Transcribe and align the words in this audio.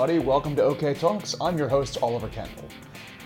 everybody. 0.00 0.26
Welcome 0.26 0.56
to 0.56 0.62
OK 0.62 0.94
Talks. 0.94 1.34
I'm 1.42 1.58
your 1.58 1.68
host, 1.68 1.98
Oliver 2.00 2.28
Kendall. 2.28 2.66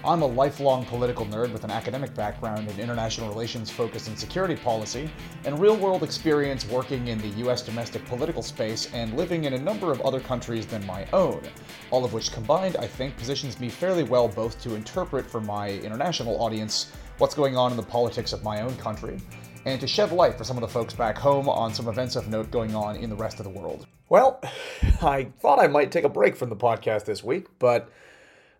I'm 0.05 0.23
a 0.23 0.27
lifelong 0.27 0.85
political 0.87 1.25
nerd 1.25 1.53
with 1.53 1.63
an 1.63 1.71
academic 1.71 2.13
background 2.17 2.69
in 2.69 2.81
international 2.81 3.29
relations 3.29 3.71
focused 3.71 4.09
in 4.09 4.17
security 4.17 4.57
policy 4.57 5.09
and 5.45 5.61
real 5.61 5.77
world 5.77 6.03
experience 6.03 6.67
working 6.67 7.07
in 7.07 7.19
the 7.19 7.29
US 7.47 7.63
domestic 7.63 8.05
political 8.07 8.43
space 8.43 8.93
and 8.93 9.17
living 9.17 9.45
in 9.45 9.53
a 9.53 9.59
number 9.59 9.93
of 9.93 10.01
other 10.01 10.19
countries 10.19 10.67
than 10.67 10.85
my 10.85 11.07
own. 11.13 11.41
All 11.93 12.05
of 12.05 12.13
which 12.13 12.33
combined, 12.33 12.77
I 12.77 12.89
think, 12.89 13.17
positions 13.17 13.61
me 13.61 13.69
fairly 13.69 14.03
well 14.03 14.27
both 14.27 14.61
to 14.63 14.75
interpret 14.75 15.31
for 15.31 15.41
my 15.41 15.71
international 15.71 16.43
audience 16.43 16.91
what's 17.19 17.37
going 17.37 17.57
on 17.57 17.71
in 17.71 17.77
the 17.77 17.85
politics 17.85 18.33
of 18.33 18.43
my 18.43 18.63
own 18.63 18.77
country 18.79 19.21
and 19.65 19.81
to 19.81 19.87
shed 19.87 20.13
light 20.13 20.37
for 20.37 20.45
some 20.45 20.57
of 20.57 20.61
the 20.61 20.69
folks 20.69 20.95
back 20.95 21.19
home 21.19 21.49
on 21.49 21.73
some 21.73 21.89
events 21.89 22.17
of 22.17 22.29
note 22.29 22.51
going 22.51 22.75
on 22.75 22.97
in 22.97 23.11
the 23.11 23.17
rest 23.17 23.39
of 23.41 23.45
the 23.45 23.51
world. 23.51 23.87
Well, 24.09 24.41
I 25.03 25.31
thought 25.41 25.59
I 25.59 25.67
might 25.67 25.91
take 25.91 26.05
a 26.05 26.09
break 26.09 26.37
from 26.37 26.51
the 26.51 26.57
podcast 26.57 27.05
this 27.05 27.25
week, 27.25 27.47
but 27.59 27.91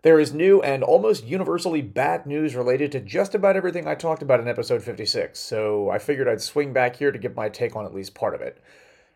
there 0.01 0.19
is 0.19 0.33
new 0.33 0.61
and 0.61 0.83
almost 0.83 1.25
universally 1.25 1.81
bad 1.81 2.25
news 2.25 2.55
related 2.55 2.91
to 2.91 2.99
just 2.99 3.33
about 3.33 3.55
everything 3.55 3.87
I 3.87 3.95
talked 3.95 4.21
about 4.21 4.39
in 4.39 4.47
episode 4.47 4.83
56, 4.83 5.39
so 5.39 5.89
I 5.89 5.97
figured 5.97 6.27
I'd 6.27 6.41
swing 6.41 6.73
back 6.73 6.95
here 6.95 7.11
to 7.11 7.17
give 7.17 7.35
my 7.35 7.49
take 7.49 7.75
on 7.75 7.85
at 7.85 7.93
least 7.93 8.13
part 8.13 8.35
of 8.35 8.41
it. 8.41 8.61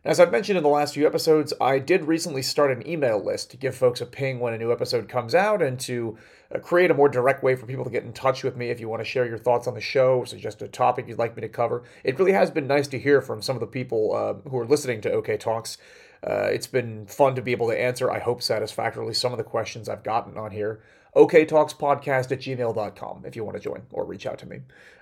As 0.05 0.19
I've 0.19 0.31
mentioned 0.31 0.57
in 0.57 0.63
the 0.63 0.69
last 0.69 0.93
few 0.93 1.05
episodes, 1.05 1.53
I 1.59 1.77
did 1.77 2.05
recently 2.05 2.41
start 2.41 2.71
an 2.71 2.87
email 2.87 3.21
list 3.21 3.51
to 3.51 3.57
give 3.57 3.75
folks 3.75 3.99
a 3.99 4.05
ping 4.05 4.39
when 4.39 4.53
a 4.53 4.57
new 4.57 4.71
episode 4.71 5.09
comes 5.09 5.35
out 5.35 5.61
and 5.61 5.77
to 5.81 6.17
uh, 6.55 6.59
create 6.59 6.89
a 6.89 6.93
more 6.93 7.09
direct 7.09 7.43
way 7.43 7.55
for 7.55 7.65
people 7.65 7.83
to 7.83 7.89
get 7.89 8.03
in 8.03 8.13
touch 8.13 8.43
with 8.43 8.55
me 8.55 8.69
if 8.69 8.79
you 8.79 8.87
want 8.87 9.01
to 9.01 9.05
share 9.05 9.25
your 9.25 9.37
thoughts 9.37 9.67
on 9.67 9.73
the 9.73 9.81
show, 9.81 10.23
suggest 10.23 10.61
a 10.61 10.69
topic 10.69 11.07
you'd 11.07 11.17
like 11.17 11.35
me 11.35 11.41
to 11.41 11.49
cover. 11.49 11.83
It 12.05 12.17
really 12.17 12.31
has 12.31 12.49
been 12.49 12.65
nice 12.65 12.87
to 12.87 12.99
hear 12.99 13.21
from 13.21 13.41
some 13.41 13.57
of 13.57 13.59
the 13.59 13.67
people 13.67 14.15
uh, 14.15 14.49
who 14.49 14.57
are 14.57 14.65
listening 14.65 15.01
to 15.01 15.11
OK 15.11 15.35
Talks 15.37 15.77
uh, 16.21 16.49
it's 16.51 16.67
been 16.67 17.05
fun 17.05 17.35
to 17.35 17.41
be 17.41 17.51
able 17.51 17.67
to 17.67 17.81
answer, 17.81 18.11
I 18.11 18.19
hope 18.19 18.41
satisfactorily, 18.41 19.13
some 19.13 19.31
of 19.31 19.37
the 19.37 19.43
questions 19.43 19.87
I've 19.87 20.03
gotten 20.03 20.37
on 20.37 20.51
here. 20.51 20.81
OKTalksPodcast 21.15 22.31
at 22.31 22.39
gmail.com 22.39 23.25
if 23.25 23.35
you 23.35 23.43
want 23.43 23.57
to 23.57 23.63
join 23.63 23.83
or 23.91 24.05
reach 24.05 24.25
out 24.25 24.37
to 24.39 24.45
me. 24.45 24.59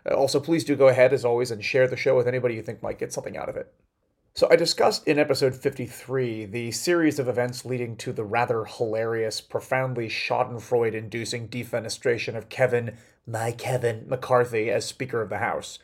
Uh, 0.10 0.14
also, 0.14 0.40
please 0.40 0.64
do 0.64 0.76
go 0.76 0.88
ahead, 0.88 1.14
as 1.14 1.26
always, 1.26 1.52
and 1.52 1.64
share 1.64 1.88
the 1.88 1.98
show 1.98 2.16
with 2.16 2.28
anybody 2.28 2.56
you 2.56 2.62
think 2.62 2.82
might 2.82 3.00
get 3.00 3.12
something 3.12 3.36
out 3.36 3.50
of 3.50 3.58
it. 3.58 3.74
So, 4.38 4.48
I 4.52 4.56
discussed 4.56 5.08
in 5.08 5.18
episode 5.18 5.56
53 5.56 6.46
the 6.46 6.70
series 6.70 7.18
of 7.18 7.28
events 7.28 7.66
leading 7.66 7.96
to 7.98 8.14
the 8.14 8.24
rather 8.24 8.66
hilarious, 8.66 9.42
profoundly 9.42 10.08
Schadenfreude 10.10 10.94
inducing 10.94 11.48
defenestration 11.48 12.38
of 12.38 12.48
Kevin, 12.48 12.98
my 13.26 13.52
Kevin, 13.52 14.06
McCarthy 14.08 14.70
as 14.70 14.86
Speaker 14.86 15.24
of 15.24 15.30
the 15.30 15.40
House. 15.40 15.80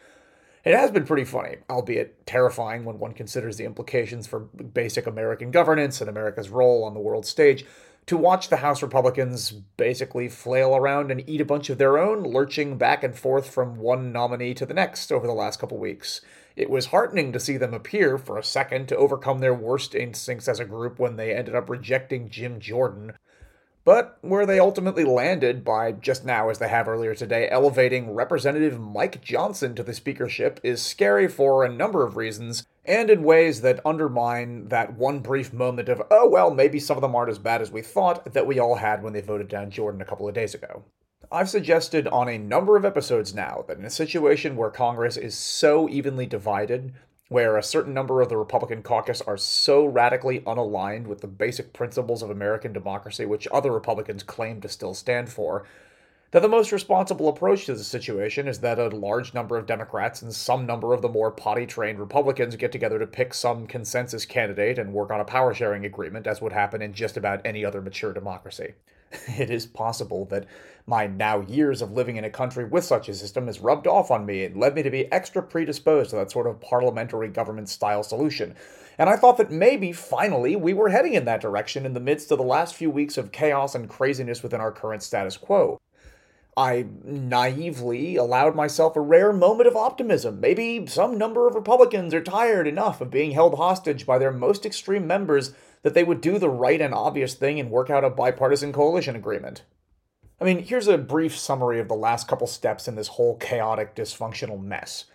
It 0.63 0.75
has 0.75 0.91
been 0.91 1.03
pretty 1.03 1.23
funny, 1.23 1.55
albeit 1.67 2.27
terrifying 2.27 2.85
when 2.85 2.99
one 2.99 3.13
considers 3.13 3.57
the 3.57 3.65
implications 3.65 4.27
for 4.27 4.41
basic 4.41 5.07
American 5.07 5.49
governance 5.49 5.99
and 5.99 6.07
America's 6.07 6.51
role 6.51 6.83
on 6.83 6.93
the 6.93 6.99
world 6.99 7.25
stage, 7.25 7.65
to 8.05 8.17
watch 8.17 8.49
the 8.49 8.57
House 8.57 8.83
Republicans 8.83 9.49
basically 9.49 10.29
flail 10.29 10.75
around 10.75 11.09
and 11.09 11.27
eat 11.27 11.41
a 11.41 11.45
bunch 11.45 11.71
of 11.71 11.79
their 11.79 11.97
own, 11.97 12.21
lurching 12.21 12.77
back 12.77 13.03
and 13.03 13.17
forth 13.17 13.49
from 13.49 13.77
one 13.77 14.11
nominee 14.11 14.53
to 14.53 14.65
the 14.67 14.75
next 14.75 15.11
over 15.11 15.25
the 15.25 15.33
last 15.33 15.59
couple 15.59 15.79
weeks. 15.79 16.21
It 16.55 16.69
was 16.69 16.87
heartening 16.87 17.33
to 17.33 17.39
see 17.39 17.57
them 17.57 17.73
appear 17.73 18.17
for 18.17 18.37
a 18.37 18.43
second 18.43 18.87
to 18.87 18.97
overcome 18.97 19.39
their 19.39 19.55
worst 19.55 19.95
instincts 19.95 20.47
as 20.47 20.59
a 20.59 20.65
group 20.65 20.99
when 20.99 21.15
they 21.15 21.33
ended 21.33 21.55
up 21.55 21.69
rejecting 21.69 22.29
Jim 22.29 22.59
Jordan, 22.59 23.13
but 23.85 24.17
where 24.21 24.45
they 24.45 24.59
ultimately 24.59 25.03
landed 25.03 25.65
by 25.65 25.91
just 25.91 26.23
now, 26.23 26.49
as 26.49 26.59
they 26.59 26.69
have 26.69 26.87
earlier 26.87 27.15
today, 27.15 27.49
elevating 27.49 28.13
Representative 28.13 28.79
Mike 28.79 29.21
Johnson 29.21 29.75
to 29.75 29.83
the 29.83 29.93
speakership 29.93 30.59
is 30.63 30.81
scary 30.81 31.27
for 31.27 31.63
a 31.63 31.73
number 31.73 32.05
of 32.05 32.15
reasons, 32.15 32.65
and 32.85 33.09
in 33.09 33.23
ways 33.23 33.61
that 33.61 33.85
undermine 33.85 34.69
that 34.69 34.93
one 34.93 35.19
brief 35.19 35.51
moment 35.51 35.89
of, 35.89 36.01
oh, 36.11 36.29
well, 36.29 36.49
maybe 36.53 36.79
some 36.79 36.97
of 36.97 37.01
them 37.01 37.15
aren't 37.15 37.31
as 37.31 37.39
bad 37.39 37.61
as 37.61 37.71
we 37.71 37.81
thought, 37.81 38.31
that 38.33 38.47
we 38.47 38.59
all 38.59 38.75
had 38.75 39.03
when 39.03 39.11
they 39.11 39.21
voted 39.21 39.49
down 39.49 39.71
Jordan 39.71 40.01
a 40.01 40.05
couple 40.05 40.27
of 40.27 40.35
days 40.35 40.53
ago. 40.53 40.85
I've 41.31 41.49
suggested 41.49 42.07
on 42.07 42.29
a 42.29 42.37
number 42.37 42.75
of 42.77 42.85
episodes 42.85 43.33
now 43.33 43.63
that 43.67 43.77
in 43.77 43.85
a 43.85 43.89
situation 43.89 44.55
where 44.55 44.69
Congress 44.69 45.17
is 45.17 45.35
so 45.35 45.89
evenly 45.89 46.25
divided 46.25 46.93
where 47.29 47.57
a 47.57 47.63
certain 47.63 47.93
number 47.93 48.21
of 48.21 48.29
the 48.29 48.37
Republican 48.37 48.83
caucus 48.83 49.21
are 49.21 49.37
so 49.37 49.85
radically 49.85 50.41
unaligned 50.41 51.07
with 51.07 51.21
the 51.21 51.27
basic 51.27 51.73
principles 51.73 52.21
of 52.21 52.29
American 52.29 52.73
democracy, 52.73 53.25
which 53.25 53.47
other 53.51 53.71
Republicans 53.71 54.21
claim 54.21 54.61
to 54.61 54.69
still 54.69 54.93
stand 54.93 55.29
for, 55.29 55.65
that 56.29 56.41
the 56.41 56.47
most 56.47 56.71
responsible 56.71 57.29
approach 57.29 57.65
to 57.65 57.73
the 57.73 57.83
situation 57.83 58.47
is 58.47 58.59
that 58.59 58.77
a 58.77 58.89
large 58.89 59.33
number 59.33 59.57
of 59.57 59.65
Democrats 59.65 60.21
and 60.21 60.33
some 60.33 60.65
number 60.65 60.93
of 60.93 61.01
the 61.01 61.09
more 61.09 61.31
potty 61.31 61.65
trained 61.65 61.99
Republicans 61.99 62.55
get 62.55 62.71
together 62.71 62.99
to 62.99 63.07
pick 63.07 63.33
some 63.33 63.65
consensus 63.65 64.25
candidate 64.25 64.77
and 64.77 64.93
work 64.93 65.09
on 65.09 65.19
a 65.19 65.25
power 65.25 65.53
sharing 65.53 65.85
agreement, 65.85 66.27
as 66.27 66.41
would 66.41 66.53
happen 66.53 66.81
in 66.81 66.93
just 66.93 67.17
about 67.17 67.41
any 67.45 67.63
other 67.63 67.81
mature 67.81 68.13
democracy. 68.13 68.73
it 69.37 69.49
is 69.49 69.65
possible 69.65 70.25
that 70.25 70.45
my 70.85 71.07
now 71.07 71.41
years 71.41 71.81
of 71.81 71.91
living 71.91 72.17
in 72.17 72.23
a 72.23 72.29
country 72.29 72.65
with 72.65 72.83
such 72.83 73.07
a 73.07 73.13
system 73.13 73.47
has 73.47 73.59
rubbed 73.59 73.87
off 73.87 74.11
on 74.11 74.25
me 74.25 74.43
and 74.43 74.57
led 74.57 74.75
me 74.75 74.83
to 74.83 74.91
be 74.91 75.11
extra 75.11 75.41
predisposed 75.41 76.09
to 76.09 76.15
that 76.17 76.31
sort 76.31 76.47
of 76.47 76.59
parliamentary 76.59 77.29
government 77.29 77.69
style 77.69 78.03
solution. 78.03 78.55
And 78.97 79.09
I 79.09 79.15
thought 79.15 79.37
that 79.37 79.51
maybe, 79.51 79.91
finally, 79.91 80.55
we 80.55 80.73
were 80.73 80.89
heading 80.89 81.13
in 81.13 81.25
that 81.25 81.41
direction 81.41 81.85
in 81.85 81.93
the 81.93 81.99
midst 81.99 82.31
of 82.31 82.37
the 82.37 82.43
last 82.43 82.75
few 82.75 82.89
weeks 82.89 83.17
of 83.17 83.31
chaos 83.31 83.73
and 83.75 83.89
craziness 83.89 84.43
within 84.43 84.61
our 84.61 84.71
current 84.71 85.01
status 85.01 85.37
quo. 85.37 85.79
I 86.55 86.85
naively 87.03 88.15
allowed 88.15 88.55
myself 88.55 88.95
a 88.95 89.01
rare 89.01 89.33
moment 89.33 89.67
of 89.67 89.75
optimism. 89.75 90.39
Maybe 90.39 90.85
some 90.85 91.17
number 91.17 91.47
of 91.47 91.55
Republicans 91.55 92.13
are 92.13 92.21
tired 92.21 92.67
enough 92.67 93.01
of 93.01 93.09
being 93.09 93.31
held 93.31 93.57
hostage 93.57 94.05
by 94.05 94.19
their 94.19 94.31
most 94.31 94.63
extreme 94.63 95.07
members 95.07 95.55
that 95.81 95.95
they 95.95 96.03
would 96.03 96.21
do 96.21 96.37
the 96.37 96.49
right 96.49 96.79
and 96.79 96.93
obvious 96.93 97.33
thing 97.33 97.59
and 97.59 97.71
work 97.71 97.89
out 97.89 98.03
a 98.03 98.09
bipartisan 98.09 98.71
coalition 98.71 99.15
agreement. 99.15 99.63
I 100.43 100.45
mean, 100.45 100.61
here's 100.61 100.89
a 100.89 100.97
brief 100.97 101.37
summary 101.37 101.79
of 101.79 101.87
the 101.87 101.93
last 101.93 102.27
couple 102.27 102.47
steps 102.47 102.89
in 102.89 102.95
this 102.95 103.07
whole 103.07 103.37
chaotic, 103.37 103.95
dysfunctional 103.95 104.61
mess. 104.61 105.05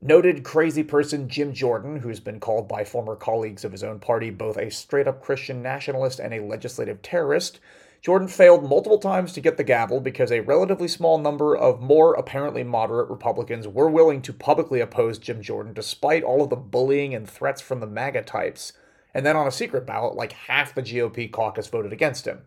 Noted 0.00 0.42
crazy 0.42 0.82
person 0.82 1.28
Jim 1.28 1.52
Jordan, 1.52 1.98
who's 1.98 2.18
been 2.18 2.40
called 2.40 2.66
by 2.66 2.84
former 2.84 3.14
colleagues 3.14 3.62
of 3.62 3.72
his 3.72 3.84
own 3.84 3.98
party 3.98 4.30
both 4.30 4.56
a 4.56 4.70
straight 4.70 5.06
up 5.06 5.22
Christian 5.22 5.60
nationalist 5.60 6.18
and 6.18 6.32
a 6.32 6.42
legislative 6.42 7.02
terrorist, 7.02 7.60
Jordan 8.00 8.26
failed 8.26 8.66
multiple 8.66 8.96
times 8.96 9.34
to 9.34 9.42
get 9.42 9.58
the 9.58 9.64
gavel 9.64 10.00
because 10.00 10.32
a 10.32 10.40
relatively 10.40 10.88
small 10.88 11.18
number 11.18 11.54
of 11.54 11.82
more 11.82 12.14
apparently 12.14 12.64
moderate 12.64 13.10
Republicans 13.10 13.68
were 13.68 13.90
willing 13.90 14.22
to 14.22 14.32
publicly 14.32 14.80
oppose 14.80 15.18
Jim 15.18 15.42
Jordan 15.42 15.74
despite 15.74 16.22
all 16.22 16.42
of 16.42 16.48
the 16.48 16.56
bullying 16.56 17.14
and 17.14 17.28
threats 17.28 17.60
from 17.60 17.80
the 17.80 17.86
MAGA 17.86 18.22
types. 18.22 18.72
And 19.12 19.26
then 19.26 19.36
on 19.36 19.46
a 19.46 19.52
secret 19.52 19.86
ballot, 19.86 20.14
like 20.14 20.32
half 20.32 20.74
the 20.74 20.82
GOP 20.82 21.30
caucus 21.30 21.66
voted 21.66 21.92
against 21.92 22.26
him. 22.26 22.46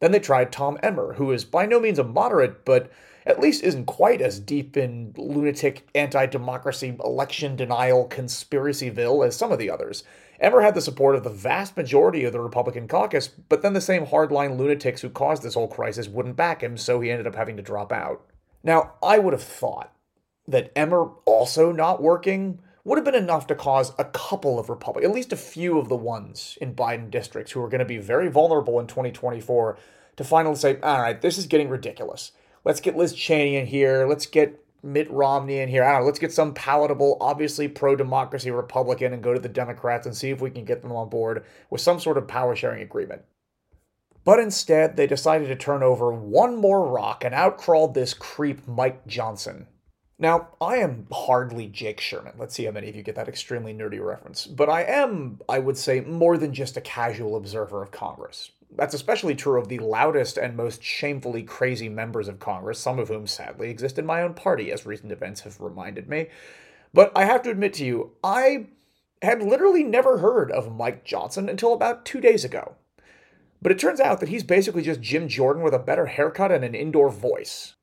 Then 0.00 0.12
they 0.12 0.20
tried 0.20 0.52
Tom 0.52 0.78
Emmer, 0.82 1.14
who 1.14 1.32
is 1.32 1.44
by 1.44 1.66
no 1.66 1.80
means 1.80 1.98
a 1.98 2.04
moderate, 2.04 2.64
but 2.64 2.90
at 3.24 3.40
least 3.40 3.64
isn't 3.64 3.86
quite 3.86 4.20
as 4.20 4.38
deep 4.38 4.76
in 4.76 5.12
lunatic 5.16 5.88
anti 5.94 6.26
democracy 6.26 6.96
election 7.04 7.56
denial 7.56 8.08
conspiracyville 8.08 9.26
as 9.26 9.36
some 9.36 9.52
of 9.52 9.58
the 9.58 9.70
others. 9.70 10.04
Emmer 10.38 10.60
had 10.60 10.74
the 10.74 10.80
support 10.80 11.16
of 11.16 11.24
the 11.24 11.30
vast 11.30 11.76
majority 11.76 12.24
of 12.24 12.32
the 12.32 12.40
Republican 12.40 12.86
caucus, 12.86 13.28
but 13.28 13.62
then 13.62 13.72
the 13.72 13.80
same 13.80 14.06
hardline 14.06 14.58
lunatics 14.58 15.00
who 15.00 15.08
caused 15.08 15.42
this 15.42 15.54
whole 15.54 15.68
crisis 15.68 16.08
wouldn't 16.08 16.36
back 16.36 16.62
him, 16.62 16.76
so 16.76 17.00
he 17.00 17.10
ended 17.10 17.26
up 17.26 17.34
having 17.34 17.56
to 17.56 17.62
drop 17.62 17.90
out. 17.90 18.24
Now, 18.62 18.94
I 19.02 19.18
would 19.18 19.32
have 19.32 19.42
thought 19.42 19.92
that 20.46 20.72
Emmer 20.76 21.10
also 21.24 21.72
not 21.72 22.02
working 22.02 22.60
would 22.86 22.98
have 22.98 23.04
been 23.04 23.16
enough 23.16 23.48
to 23.48 23.54
cause 23.56 23.92
a 23.98 24.04
couple 24.04 24.60
of 24.60 24.70
Republicans, 24.70 25.10
at 25.10 25.14
least 25.14 25.32
a 25.32 25.36
few 25.36 25.76
of 25.76 25.88
the 25.88 25.96
ones 25.96 26.56
in 26.60 26.72
Biden 26.72 27.10
districts 27.10 27.50
who 27.50 27.60
are 27.60 27.68
going 27.68 27.80
to 27.80 27.84
be 27.84 27.98
very 27.98 28.30
vulnerable 28.30 28.78
in 28.78 28.86
2024, 28.86 29.76
to 30.16 30.24
finally 30.24 30.54
say, 30.54 30.78
all 30.82 31.00
right, 31.00 31.20
this 31.20 31.36
is 31.36 31.46
getting 31.46 31.68
ridiculous. 31.68 32.30
Let's 32.64 32.80
get 32.80 32.96
Liz 32.96 33.12
Cheney 33.12 33.56
in 33.56 33.66
here. 33.66 34.06
Let's 34.06 34.26
get 34.26 34.64
Mitt 34.84 35.10
Romney 35.10 35.58
in 35.58 35.68
here. 35.68 35.82
I 35.82 35.94
don't 35.94 36.02
know. 36.02 36.06
Let's 36.06 36.20
get 36.20 36.32
some 36.32 36.54
palatable, 36.54 37.16
obviously 37.20 37.66
pro 37.66 37.96
democracy 37.96 38.52
Republican 38.52 39.12
and 39.12 39.22
go 39.22 39.34
to 39.34 39.40
the 39.40 39.48
Democrats 39.48 40.06
and 40.06 40.16
see 40.16 40.30
if 40.30 40.40
we 40.40 40.50
can 40.50 40.64
get 40.64 40.82
them 40.82 40.92
on 40.92 41.08
board 41.08 41.44
with 41.70 41.80
some 41.80 41.98
sort 41.98 42.16
of 42.16 42.28
power 42.28 42.54
sharing 42.54 42.82
agreement. 42.82 43.22
But 44.24 44.38
instead, 44.38 44.96
they 44.96 45.08
decided 45.08 45.48
to 45.48 45.56
turn 45.56 45.82
over 45.82 46.12
one 46.12 46.56
more 46.56 46.88
rock 46.88 47.24
and 47.24 47.34
outcrawled 47.34 47.94
this 47.94 48.14
creep, 48.14 48.68
Mike 48.68 49.06
Johnson. 49.08 49.66
Now, 50.18 50.48
I 50.62 50.76
am 50.76 51.06
hardly 51.12 51.66
Jake 51.66 52.00
Sherman. 52.00 52.34
Let's 52.38 52.54
see 52.54 52.64
how 52.64 52.70
many 52.70 52.88
of 52.88 52.96
you 52.96 53.02
get 53.02 53.16
that 53.16 53.28
extremely 53.28 53.74
nerdy 53.74 54.02
reference. 54.02 54.46
But 54.46 54.70
I 54.70 54.82
am, 54.82 55.40
I 55.46 55.58
would 55.58 55.76
say, 55.76 56.00
more 56.00 56.38
than 56.38 56.54
just 56.54 56.78
a 56.78 56.80
casual 56.80 57.36
observer 57.36 57.82
of 57.82 57.90
Congress. 57.90 58.50
That's 58.74 58.94
especially 58.94 59.34
true 59.34 59.60
of 59.60 59.68
the 59.68 59.78
loudest 59.78 60.38
and 60.38 60.56
most 60.56 60.82
shamefully 60.82 61.42
crazy 61.42 61.90
members 61.90 62.28
of 62.28 62.40
Congress, 62.40 62.78
some 62.78 62.98
of 62.98 63.08
whom 63.08 63.26
sadly 63.26 63.70
exist 63.70 63.98
in 63.98 64.06
my 64.06 64.22
own 64.22 64.32
party, 64.32 64.72
as 64.72 64.86
recent 64.86 65.12
events 65.12 65.42
have 65.42 65.60
reminded 65.60 66.08
me. 66.08 66.28
But 66.94 67.12
I 67.14 67.26
have 67.26 67.42
to 67.42 67.50
admit 67.50 67.74
to 67.74 67.84
you, 67.84 68.12
I 68.24 68.68
had 69.20 69.42
literally 69.42 69.84
never 69.84 70.18
heard 70.18 70.50
of 70.50 70.74
Mike 70.74 71.04
Johnson 71.04 71.48
until 71.48 71.74
about 71.74 72.06
two 72.06 72.20
days 72.20 72.44
ago. 72.44 72.74
But 73.60 73.72
it 73.72 73.78
turns 73.78 74.00
out 74.00 74.20
that 74.20 74.28
he's 74.28 74.44
basically 74.44 74.82
just 74.82 75.00
Jim 75.00 75.28
Jordan 75.28 75.62
with 75.62 75.74
a 75.74 75.78
better 75.78 76.06
haircut 76.06 76.52
and 76.52 76.64
an 76.64 76.74
indoor 76.74 77.10
voice. 77.10 77.75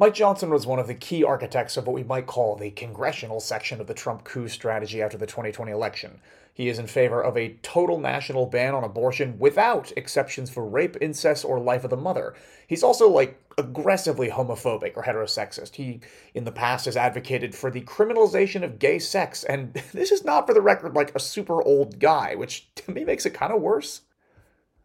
Mike 0.00 0.14
Johnson 0.14 0.48
was 0.48 0.66
one 0.66 0.78
of 0.78 0.86
the 0.86 0.94
key 0.94 1.22
architects 1.22 1.76
of 1.76 1.86
what 1.86 1.92
we 1.92 2.02
might 2.02 2.26
call 2.26 2.56
the 2.56 2.70
congressional 2.70 3.38
section 3.38 3.82
of 3.82 3.86
the 3.86 3.92
Trump 3.92 4.24
coup 4.24 4.48
strategy 4.48 5.02
after 5.02 5.18
the 5.18 5.26
2020 5.26 5.70
election. 5.70 6.22
He 6.54 6.70
is 6.70 6.78
in 6.78 6.86
favor 6.86 7.22
of 7.22 7.36
a 7.36 7.58
total 7.60 8.00
national 8.00 8.46
ban 8.46 8.74
on 8.74 8.82
abortion 8.82 9.38
without 9.38 9.92
exceptions 9.98 10.48
for 10.48 10.66
rape, 10.66 10.96
incest, 11.02 11.44
or 11.44 11.60
life 11.60 11.84
of 11.84 11.90
the 11.90 11.98
mother. 11.98 12.32
He's 12.66 12.82
also, 12.82 13.10
like, 13.10 13.38
aggressively 13.58 14.30
homophobic 14.30 14.96
or 14.96 15.02
heterosexist. 15.02 15.74
He, 15.74 16.00
in 16.32 16.44
the 16.44 16.50
past, 16.50 16.86
has 16.86 16.96
advocated 16.96 17.54
for 17.54 17.70
the 17.70 17.82
criminalization 17.82 18.62
of 18.62 18.78
gay 18.78 19.00
sex, 19.00 19.44
and 19.44 19.74
this 19.92 20.12
is 20.12 20.24
not, 20.24 20.46
for 20.46 20.54
the 20.54 20.62
record, 20.62 20.94
like 20.94 21.14
a 21.14 21.20
super 21.20 21.62
old 21.62 21.98
guy, 21.98 22.34
which 22.36 22.74
to 22.76 22.90
me 22.90 23.04
makes 23.04 23.26
it 23.26 23.34
kind 23.34 23.52
of 23.52 23.60
worse. 23.60 24.00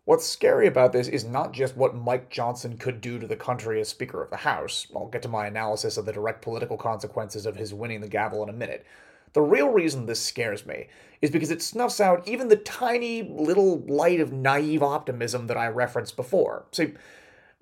What's 0.06 0.28
scary 0.28 0.68
about 0.68 0.94
this 0.94 1.08
is 1.08 1.26
not 1.26 1.52
just 1.52 1.76
what 1.76 1.96
Mike 1.96 2.30
Johnson 2.30 2.78
could 2.78 3.02
do 3.02 3.18
to 3.18 3.26
the 3.26 3.36
country 3.36 3.82
as 3.82 3.90
Speaker 3.90 4.22
of 4.22 4.30
the 4.30 4.38
House. 4.38 4.86
I'll 4.96 5.08
get 5.08 5.24
to 5.24 5.28
my 5.28 5.48
analysis 5.48 5.98
of 5.98 6.06
the 6.06 6.14
direct 6.14 6.44
political 6.44 6.78
consequences 6.78 7.48
of 7.48 7.56
his 7.56 7.74
winning 7.74 8.02
the 8.02 8.08
gavel 8.08 8.44
in 8.44 8.50
a 8.50 8.54
minute. 8.54 8.86
The 9.34 9.42
real 9.42 9.70
reason 9.70 10.06
this 10.06 10.22
scares 10.22 10.64
me 10.64 10.90
is 11.24 11.32
because 11.32 11.50
it 11.50 11.64
snuffs 11.64 12.00
out 12.00 12.28
even 12.28 12.50
the 12.50 12.56
tiny 12.56 13.24
little 13.24 13.80
light 13.80 14.20
of 14.20 14.32
naive 14.32 14.84
optimism 14.84 15.48
that 15.48 15.58
I 15.58 15.70
referenced 15.70 16.16
before. 16.16 16.68
See, 16.72 16.94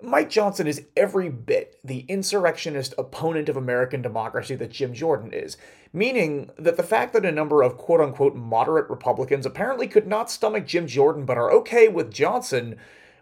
Mike 0.04 0.30
Johnson 0.30 0.66
is 0.66 0.86
every 0.96 1.28
bit 1.28 1.78
the 1.82 2.00
insurrectionist 2.08 2.94
opponent 2.98 3.48
of 3.48 3.56
American 3.56 4.02
democracy 4.02 4.54
that 4.56 4.70
Jim 4.70 4.92
Jordan 4.92 5.32
is, 5.32 5.56
meaning 5.92 6.50
that 6.58 6.76
the 6.76 6.82
fact 6.82 7.12
that 7.12 7.24
a 7.24 7.32
number 7.32 7.62
of 7.62 7.76
quote 7.76 8.00
unquote 8.00 8.34
moderate 8.34 8.90
Republicans 8.90 9.46
apparently 9.46 9.86
could 9.86 10.06
not 10.06 10.30
stomach 10.30 10.66
Jim 10.66 10.86
Jordan 10.86 11.24
but 11.24 11.38
are 11.38 11.50
okay 11.52 11.88
with 11.88 12.12
Johnson 12.12 12.76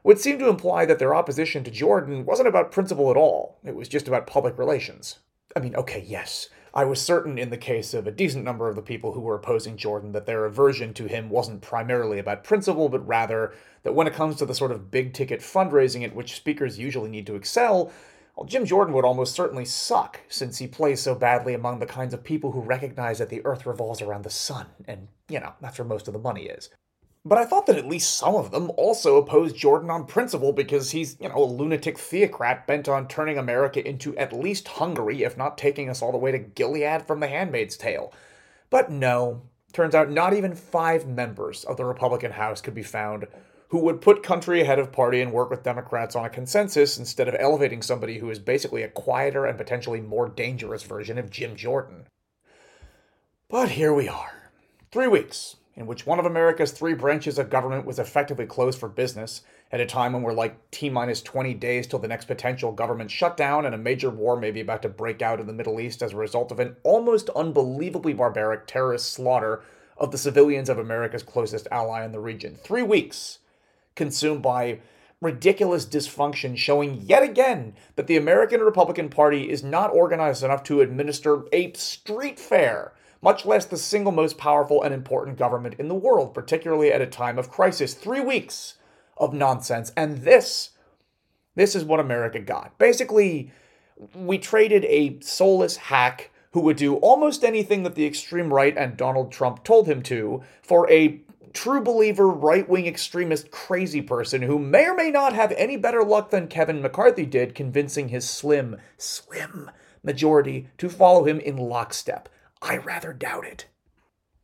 would 0.04 0.18
seem 0.18 0.38
to 0.38 0.48
imply 0.48 0.84
that 0.84 0.98
their 0.98 1.14
opposition 1.14 1.62
to 1.64 1.70
Jordan 1.70 2.24
wasn't 2.24 2.48
about 2.48 2.72
principle 2.72 3.10
at 3.10 3.16
all. 3.16 3.58
It 3.64 3.76
was 3.76 3.88
just 3.88 4.08
about 4.08 4.26
public 4.26 4.58
relations. 4.58 5.18
I 5.54 5.60
mean, 5.60 5.76
okay, 5.76 6.04
yes, 6.06 6.48
I 6.74 6.84
was 6.84 7.02
certain 7.02 7.36
in 7.36 7.50
the 7.50 7.58
case 7.58 7.92
of 7.92 8.06
a 8.06 8.10
decent 8.10 8.44
number 8.44 8.68
of 8.68 8.76
the 8.76 8.82
people 8.82 9.12
who 9.12 9.20
were 9.20 9.34
opposing 9.34 9.76
Jordan 9.76 10.12
that 10.12 10.24
their 10.24 10.46
aversion 10.46 10.94
to 10.94 11.06
him 11.06 11.28
wasn't 11.28 11.60
primarily 11.60 12.18
about 12.18 12.44
principle, 12.44 12.88
but 12.88 13.06
rather 13.06 13.52
that 13.82 13.94
when 13.94 14.06
it 14.06 14.14
comes 14.14 14.36
to 14.36 14.46
the 14.46 14.54
sort 14.54 14.72
of 14.72 14.90
big 14.90 15.12
ticket 15.12 15.40
fundraising 15.40 16.02
at 16.02 16.14
which 16.14 16.34
speakers 16.34 16.78
usually 16.78 17.10
need 17.10 17.26
to 17.26 17.34
excel, 17.34 17.92
well, 18.36 18.46
Jim 18.46 18.64
Jordan 18.64 18.94
would 18.94 19.04
almost 19.04 19.34
certainly 19.34 19.66
suck, 19.66 20.20
since 20.28 20.56
he 20.56 20.66
plays 20.66 21.02
so 21.02 21.14
badly 21.14 21.52
among 21.52 21.78
the 21.78 21.86
kinds 21.86 22.14
of 22.14 22.24
people 22.24 22.52
who 22.52 22.60
recognize 22.60 23.18
that 23.18 23.28
the 23.28 23.44
earth 23.44 23.66
revolves 23.66 24.00
around 24.00 24.24
the 24.24 24.30
sun, 24.30 24.66
and, 24.88 25.08
you 25.28 25.38
know, 25.38 25.52
that's 25.60 25.78
where 25.78 25.86
most 25.86 26.08
of 26.08 26.14
the 26.14 26.18
money 26.18 26.44
is. 26.44 26.70
But 27.24 27.38
I 27.38 27.44
thought 27.44 27.66
that 27.66 27.78
at 27.78 27.86
least 27.86 28.16
some 28.16 28.34
of 28.34 28.50
them 28.50 28.72
also 28.76 29.16
opposed 29.16 29.54
Jordan 29.54 29.90
on 29.90 30.06
principle 30.06 30.52
because 30.52 30.90
he's, 30.90 31.16
you 31.20 31.28
know, 31.28 31.36
a 31.36 31.44
lunatic 31.44 31.96
theocrat 31.96 32.66
bent 32.66 32.88
on 32.88 33.06
turning 33.06 33.38
America 33.38 33.86
into 33.86 34.16
at 34.16 34.32
least 34.32 34.66
Hungary, 34.66 35.22
if 35.22 35.36
not 35.36 35.56
taking 35.56 35.88
us 35.88 36.02
all 36.02 36.10
the 36.10 36.18
way 36.18 36.32
to 36.32 36.38
Gilead 36.38 37.06
from 37.06 37.20
The 37.20 37.28
Handmaid's 37.28 37.76
Tale. 37.76 38.12
But 38.70 38.90
no, 38.90 39.42
turns 39.72 39.94
out 39.94 40.10
not 40.10 40.34
even 40.34 40.56
five 40.56 41.06
members 41.06 41.62
of 41.62 41.76
the 41.76 41.84
Republican 41.84 42.32
House 42.32 42.60
could 42.60 42.74
be 42.74 42.82
found 42.82 43.28
who 43.68 43.78
would 43.78 44.02
put 44.02 44.22
country 44.22 44.60
ahead 44.60 44.78
of 44.78 44.92
party 44.92 45.20
and 45.22 45.32
work 45.32 45.48
with 45.48 45.62
Democrats 45.62 46.14
on 46.16 46.26
a 46.26 46.30
consensus 46.30 46.98
instead 46.98 47.28
of 47.28 47.36
elevating 47.38 47.80
somebody 47.80 48.18
who 48.18 48.28
is 48.28 48.38
basically 48.38 48.82
a 48.82 48.88
quieter 48.88 49.46
and 49.46 49.56
potentially 49.56 50.00
more 50.00 50.28
dangerous 50.28 50.82
version 50.82 51.16
of 51.16 51.30
Jim 51.30 51.56
Jordan. 51.56 52.06
But 53.48 53.70
here 53.70 53.94
we 53.94 54.08
are. 54.08 54.50
Three 54.90 55.08
weeks 55.08 55.56
in 55.74 55.86
which 55.86 56.06
one 56.06 56.18
of 56.18 56.26
America's 56.26 56.70
three 56.70 56.94
branches 56.94 57.38
of 57.38 57.48
government 57.48 57.86
was 57.86 57.98
effectively 57.98 58.44
closed 58.44 58.78
for 58.78 58.88
business 58.88 59.42
at 59.70 59.80
a 59.80 59.86
time 59.86 60.12
when 60.12 60.22
we're 60.22 60.32
like 60.32 60.70
T 60.70 60.90
minus 60.90 61.22
20 61.22 61.54
days 61.54 61.86
till 61.86 61.98
the 61.98 62.08
next 62.08 62.26
potential 62.26 62.72
government 62.72 63.10
shutdown 63.10 63.64
and 63.64 63.74
a 63.74 63.78
major 63.78 64.10
war 64.10 64.36
may 64.36 64.50
be 64.50 64.60
about 64.60 64.82
to 64.82 64.88
break 64.88 65.22
out 65.22 65.40
in 65.40 65.46
the 65.46 65.52
Middle 65.52 65.80
East 65.80 66.02
as 66.02 66.12
a 66.12 66.16
result 66.16 66.52
of 66.52 66.60
an 66.60 66.76
almost 66.82 67.30
unbelievably 67.30 68.12
barbaric 68.12 68.66
terrorist 68.66 69.12
slaughter 69.12 69.62
of 69.96 70.10
the 70.10 70.18
civilians 70.18 70.68
of 70.68 70.78
America's 70.78 71.22
closest 71.22 71.66
ally 71.70 72.04
in 72.04 72.12
the 72.12 72.20
region. 72.20 72.54
Three 72.54 72.82
weeks 72.82 73.38
consumed 73.94 74.42
by 74.42 74.80
ridiculous 75.22 75.86
dysfunction, 75.86 76.56
showing 76.56 77.00
yet 77.02 77.22
again 77.22 77.74
that 77.94 78.08
the 78.08 78.16
American 78.16 78.60
Republican 78.60 79.08
Party 79.08 79.48
is 79.48 79.62
not 79.62 79.92
organized 79.92 80.42
enough 80.42 80.64
to 80.64 80.80
administer 80.80 81.44
a 81.52 81.72
street 81.74 82.38
fair 82.38 82.92
much 83.22 83.46
less 83.46 83.64
the 83.64 83.76
single 83.76 84.12
most 84.12 84.36
powerful 84.36 84.82
and 84.82 84.92
important 84.92 85.38
government 85.38 85.76
in 85.78 85.88
the 85.88 85.94
world, 85.94 86.34
particularly 86.34 86.92
at 86.92 87.00
a 87.00 87.06
time 87.06 87.38
of 87.38 87.50
crisis. 87.50 87.94
Three 87.94 88.20
weeks 88.20 88.74
of 89.16 89.32
nonsense. 89.32 89.92
And 89.96 90.18
this, 90.18 90.70
this 91.54 91.74
is 91.74 91.84
what 91.84 92.00
America 92.00 92.40
got. 92.40 92.76
Basically, 92.78 93.52
we 94.14 94.38
traded 94.38 94.84
a 94.86 95.20
soulless 95.20 95.76
hack 95.76 96.30
who 96.52 96.60
would 96.60 96.76
do 96.76 96.96
almost 96.96 97.44
anything 97.44 97.84
that 97.84 97.94
the 97.94 98.04
extreme 98.04 98.52
right 98.52 98.76
and 98.76 98.96
Donald 98.96 99.32
Trump 99.32 99.64
told 99.64 99.86
him 99.86 100.02
to 100.02 100.42
for 100.62 100.90
a 100.90 101.20
true 101.52 101.80
believer, 101.80 102.28
right 102.28 102.68
wing 102.68 102.86
extremist, 102.86 103.50
crazy 103.50 104.02
person 104.02 104.42
who 104.42 104.58
may 104.58 104.86
or 104.86 104.94
may 104.94 105.10
not 105.10 105.32
have 105.32 105.52
any 105.52 105.76
better 105.76 106.02
luck 106.02 106.30
than 106.30 106.48
Kevin 106.48 106.82
McCarthy 106.82 107.26
did 107.26 107.54
convincing 107.54 108.08
his 108.08 108.28
slim, 108.28 108.76
slim 108.96 109.70
majority 110.02 110.68
to 110.78 110.88
follow 110.88 111.24
him 111.24 111.38
in 111.40 111.56
lockstep. 111.56 112.28
I 112.62 112.76
rather 112.76 113.12
doubt 113.12 113.44
it. 113.44 113.66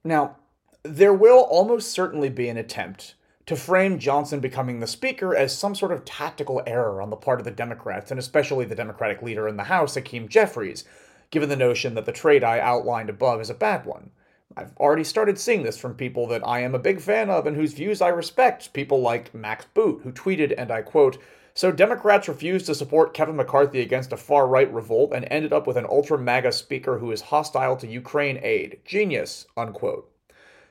Now, 0.05 0.37
there 0.83 1.15
will 1.15 1.41
almost 1.41 1.93
certainly 1.93 2.29
be 2.29 2.49
an 2.49 2.57
attempt 2.57 3.15
to 3.47 3.57
frame 3.57 3.99
Johnson 3.99 4.41
becoming 4.41 4.81
the 4.81 4.87
Speaker 4.87 5.35
as 5.35 5.57
some 5.57 5.75
sort 5.75 5.93
of 5.93 6.05
tactical 6.05 6.63
error 6.67 7.01
on 7.01 7.11
the 7.11 7.17
part 7.17 7.41
of 7.41 7.45
the 7.45 7.51
Democrats, 7.51 8.11
and 8.11 8.21
especially 8.21 8.67
the 8.67 8.75
Democratic 8.75 9.23
leader 9.23 9.49
in 9.49 9.57
the 9.57 9.65
House, 9.65 9.95
Hakeem 9.95 10.29
Jeffries, 10.29 10.85
given 11.31 11.49
the 11.49 11.57
notion 11.57 11.95
that 11.95 12.05
the 12.05 12.13
trade 12.13 12.45
I 12.45 12.61
outlined 12.61 13.09
above 13.09 13.41
is 13.41 13.49
a 13.49 13.55
bad 13.55 13.87
one. 13.87 14.11
I've 14.57 14.77
already 14.77 15.05
started 15.05 15.39
seeing 15.39 15.63
this 15.63 15.79
from 15.79 15.95
people 15.95 16.27
that 16.27 16.47
I 16.47 16.61
am 16.61 16.75
a 16.75 16.79
big 16.79 17.01
fan 17.01 17.31
of 17.31 17.47
and 17.47 17.57
whose 17.57 17.73
views 17.73 18.03
I 18.03 18.09
respect, 18.09 18.73
people 18.73 19.01
like 19.01 19.33
Max 19.33 19.65
Boot, 19.73 20.01
who 20.03 20.13
tweeted, 20.13 20.53
and 20.59 20.71
I 20.71 20.83
quote, 20.83 21.19
so 21.59 21.73
Democrats 21.73 22.29
refused 22.29 22.67
to 22.67 22.75
support 22.77 23.13
Kevin 23.13 23.35
McCarthy 23.35 23.81
against 23.81 24.13
a 24.13 24.17
far 24.17 24.47
right 24.47 24.73
revolt 24.73 25.13
and 25.13 25.27
ended 25.29 25.53
up 25.53 25.67
with 25.67 25.77
an 25.77 25.87
ultra 25.91 26.17
MAGA 26.17 26.53
speaker 26.53 27.01
who 27.01 27.11
is 27.11 27.21
hostile 27.21 27.75
to 27.79 27.89
Ukraine 27.89 28.39
aid. 28.45 28.79
Genius, 28.85 29.45
unquote. 29.57 30.09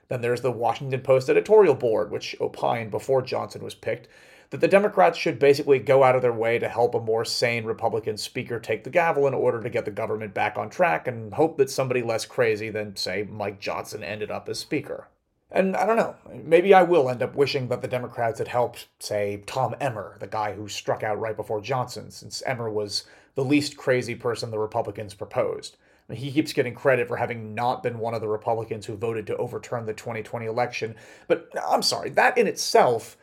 Then 0.07 0.21
there's 0.21 0.39
the 0.39 0.49
Washington 0.53 1.01
Post 1.01 1.27
editorial 1.27 1.75
board, 1.75 2.09
which 2.09 2.37
opined 2.39 2.89
before 2.89 3.21
Johnson 3.21 3.65
was 3.65 3.75
picked 3.75 4.07
that 4.49 4.61
the 4.61 4.67
Democrats 4.69 5.17
should 5.17 5.39
basically 5.39 5.79
go 5.79 6.05
out 6.05 6.15
of 6.15 6.21
their 6.21 6.31
way 6.31 6.57
to 6.57 6.69
help 6.69 6.95
a 6.95 7.01
more 7.01 7.25
sane 7.25 7.65
Republican 7.65 8.15
speaker 8.15 8.57
take 8.57 8.85
the 8.85 8.89
gavel 8.89 9.27
in 9.27 9.33
order 9.33 9.61
to 9.61 9.69
get 9.69 9.83
the 9.83 9.91
government 9.91 10.33
back 10.33 10.57
on 10.57 10.69
track 10.69 11.05
and 11.05 11.33
hope 11.33 11.57
that 11.57 11.69
somebody 11.69 12.01
less 12.01 12.25
crazy 12.25 12.69
than, 12.69 12.95
say, 12.95 13.27
Mike 13.29 13.59
Johnson 13.59 14.05
ended 14.05 14.31
up 14.31 14.47
as 14.47 14.57
speaker. 14.57 15.09
And 15.49 15.77
I 15.77 15.85
don't 15.85 15.95
know, 15.95 16.15
maybe 16.43 16.73
I 16.73 16.83
will 16.83 17.09
end 17.09 17.23
up 17.23 17.35
wishing 17.35 17.69
that 17.69 17.81
the 17.81 17.87
Democrats 17.87 18.39
had 18.39 18.49
helped, 18.49 18.87
say, 18.99 19.43
Tom 19.45 19.75
Emmer, 19.79 20.17
the 20.19 20.27
guy 20.27 20.53
who 20.53 20.67
struck 20.67 21.03
out 21.03 21.19
right 21.19 21.37
before 21.37 21.61
Johnson, 21.61 22.11
since 22.11 22.43
Emmer 22.45 22.69
was 22.69 23.05
the 23.35 23.45
least 23.45 23.77
crazy 23.77 24.13
person 24.13 24.51
the 24.51 24.59
Republicans 24.59 25.13
proposed. 25.13 25.77
He 26.11 26.31
keeps 26.31 26.53
getting 26.53 26.73
credit 26.73 27.07
for 27.07 27.17
having 27.17 27.53
not 27.53 27.83
been 27.83 27.99
one 27.99 28.13
of 28.13 28.21
the 28.21 28.29
Republicans 28.29 28.85
who 28.85 28.95
voted 28.95 29.27
to 29.27 29.37
overturn 29.37 29.85
the 29.85 29.93
2020 29.93 30.45
election. 30.45 30.95
But 31.27 31.49
I'm 31.67 31.81
sorry, 31.81 32.09
that 32.11 32.37
in 32.37 32.47
itself 32.47 33.17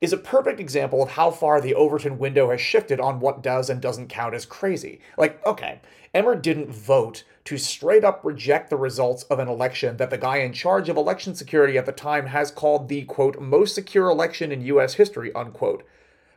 is 0.00 0.12
a 0.14 0.18
perfect 0.18 0.58
example 0.58 1.02
of 1.02 1.10
how 1.10 1.30
far 1.30 1.60
the 1.60 1.74
Overton 1.74 2.18
window 2.18 2.50
has 2.50 2.60
shifted 2.60 2.98
on 2.98 3.20
what 3.20 3.42
does 3.42 3.68
and 3.68 3.82
doesn't 3.82 4.08
count 4.08 4.34
as 4.34 4.46
crazy. 4.46 5.00
Like, 5.18 5.44
okay, 5.46 5.80
Emmer 6.12 6.34
didn't 6.34 6.72
vote 6.72 7.22
to 7.44 7.56
straight 7.56 8.02
up 8.02 8.24
reject 8.24 8.68
the 8.68 8.76
results 8.76 9.22
of 9.24 9.38
an 9.38 9.46
election 9.46 9.96
that 9.96 10.10
the 10.10 10.18
guy 10.18 10.38
in 10.38 10.52
charge 10.52 10.88
of 10.88 10.96
election 10.96 11.36
security 11.36 11.78
at 11.78 11.86
the 11.86 11.92
time 11.92 12.26
has 12.26 12.50
called 12.50 12.88
the 12.88 13.02
quote 13.04 13.40
most 13.40 13.76
secure 13.76 14.10
election 14.10 14.50
in 14.50 14.60
US 14.62 14.94
history 14.94 15.32
unquote. 15.34 15.84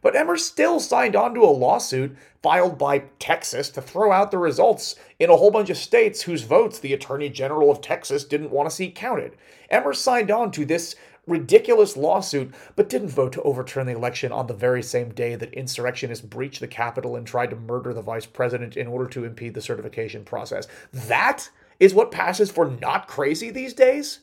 But 0.03 0.15
Emmer 0.15 0.38
still 0.38 0.79
signed 0.79 1.15
on 1.15 1.33
to 1.33 1.43
a 1.43 1.48
lawsuit 1.48 2.15
filed 2.43 2.77
by 2.77 3.05
Texas 3.17 3.69
to 3.69 3.81
throw 3.81 4.12
out 4.12 4.29
the 4.29 4.38
results 4.38 4.95
in 5.17 5.31
a 5.31 5.38
whole 5.38 5.50
bunch 5.50 5.69
of 5.72 5.77
states 5.77 6.22
whose 6.22 6.43
votes 6.43 6.77
the 6.77 6.93
Attorney 6.93 7.29
General 7.29 7.72
of 7.72 7.81
Texas 7.81 8.25
didn't 8.25 8.51
want 8.51 8.69
to 8.69 8.75
see 8.75 8.91
counted. 8.91 9.36
Emmer 9.69 9.93
signed 9.93 10.29
on 10.29 10.51
to 10.51 10.65
this 10.65 10.95
ridiculous 11.25 11.95
lawsuit, 11.95 12.53
but 12.75 12.89
didn't 12.89 13.07
vote 13.07 13.31
to 13.31 13.41
overturn 13.43 13.88
the 13.88 13.95
election 13.95 14.33
on 14.33 14.48
the 14.48 14.53
very 14.53 14.83
same 14.83 15.13
day 15.13 15.36
that 15.36 15.53
insurrectionists 15.53 16.25
breached 16.25 16.60
the 16.60 16.67
Capitol 16.67 17.15
and 17.15 17.25
tried 17.25 17.50
to 17.50 17.55
murder 17.55 17.93
the 17.93 18.01
vice 18.01 18.25
president 18.25 18.75
in 18.75 18.88
order 18.88 19.07
to 19.10 19.24
impede 19.24 19.53
the 19.53 19.62
certification 19.62 20.25
process. 20.25 20.67
That 20.91 21.50
is 21.79 21.93
what 21.93 22.12
passes 22.12 22.51
for 22.51 22.69
not 22.69 23.07
crazy 23.07 23.51
these 23.51 23.74
days? 23.74 24.19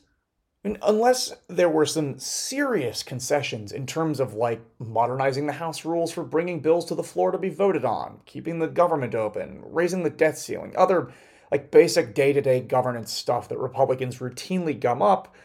Unless 0.63 1.33
there 1.47 1.69
were 1.69 1.87
some 1.87 2.19
serious 2.19 3.01
concessions 3.01 3.71
in 3.71 3.87
terms 3.87 4.19
of 4.19 4.35
like 4.35 4.61
modernizing 4.77 5.47
the 5.47 5.53
House 5.53 5.85
rules 5.85 6.11
for 6.11 6.23
bringing 6.23 6.59
bills 6.59 6.85
to 6.85 6.95
the 6.95 7.03
floor 7.03 7.31
to 7.31 7.37
be 7.39 7.49
voted 7.49 7.83
on, 7.83 8.19
keeping 8.25 8.59
the 8.59 8.67
government 8.67 9.15
open, 9.15 9.63
raising 9.65 10.03
the 10.03 10.09
debt 10.11 10.37
ceiling, 10.37 10.73
other 10.77 11.11
like 11.51 11.71
basic 11.71 12.13
day 12.13 12.31
to 12.31 12.41
day 12.41 12.59
governance 12.61 13.11
stuff 13.11 13.49
that 13.49 13.57
Republicans 13.57 14.19
routinely 14.19 14.79
gum 14.79 15.01
up, 15.01 15.35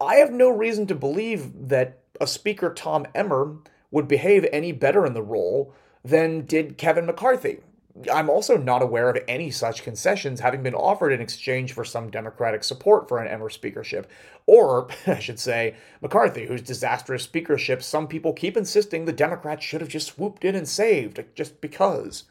I 0.00 0.16
have 0.16 0.30
no 0.30 0.50
reason 0.50 0.86
to 0.88 0.94
believe 0.94 1.68
that 1.68 2.00
a 2.20 2.26
speaker, 2.26 2.72
Tom 2.74 3.06
Emmer, 3.14 3.56
would 3.90 4.06
behave 4.06 4.46
any 4.52 4.72
better 4.72 5.06
in 5.06 5.14
the 5.14 5.22
role 5.22 5.74
than 6.04 6.44
did 6.44 6.76
Kevin 6.76 7.06
McCarthy. 7.06 7.60
I'm 8.12 8.30
also 8.30 8.56
not 8.56 8.82
aware 8.82 9.10
of 9.10 9.22
any 9.28 9.50
such 9.50 9.82
concessions 9.82 10.40
having 10.40 10.62
been 10.62 10.74
offered 10.74 11.12
in 11.12 11.20
exchange 11.20 11.72
for 11.72 11.84
some 11.84 12.10
Democratic 12.10 12.64
support 12.64 13.08
for 13.08 13.18
an 13.18 13.28
Emmer 13.28 13.50
speakership. 13.50 14.10
Or, 14.46 14.88
I 15.06 15.18
should 15.18 15.38
say, 15.38 15.74
McCarthy, 16.00 16.46
whose 16.46 16.62
disastrous 16.62 17.24
speakership 17.24 17.82
some 17.82 18.08
people 18.08 18.32
keep 18.32 18.56
insisting 18.56 19.04
the 19.04 19.12
Democrats 19.12 19.64
should 19.64 19.80
have 19.80 19.90
just 19.90 20.08
swooped 20.08 20.44
in 20.44 20.54
and 20.54 20.68
saved, 20.68 21.22
just 21.34 21.60
because. 21.60 22.24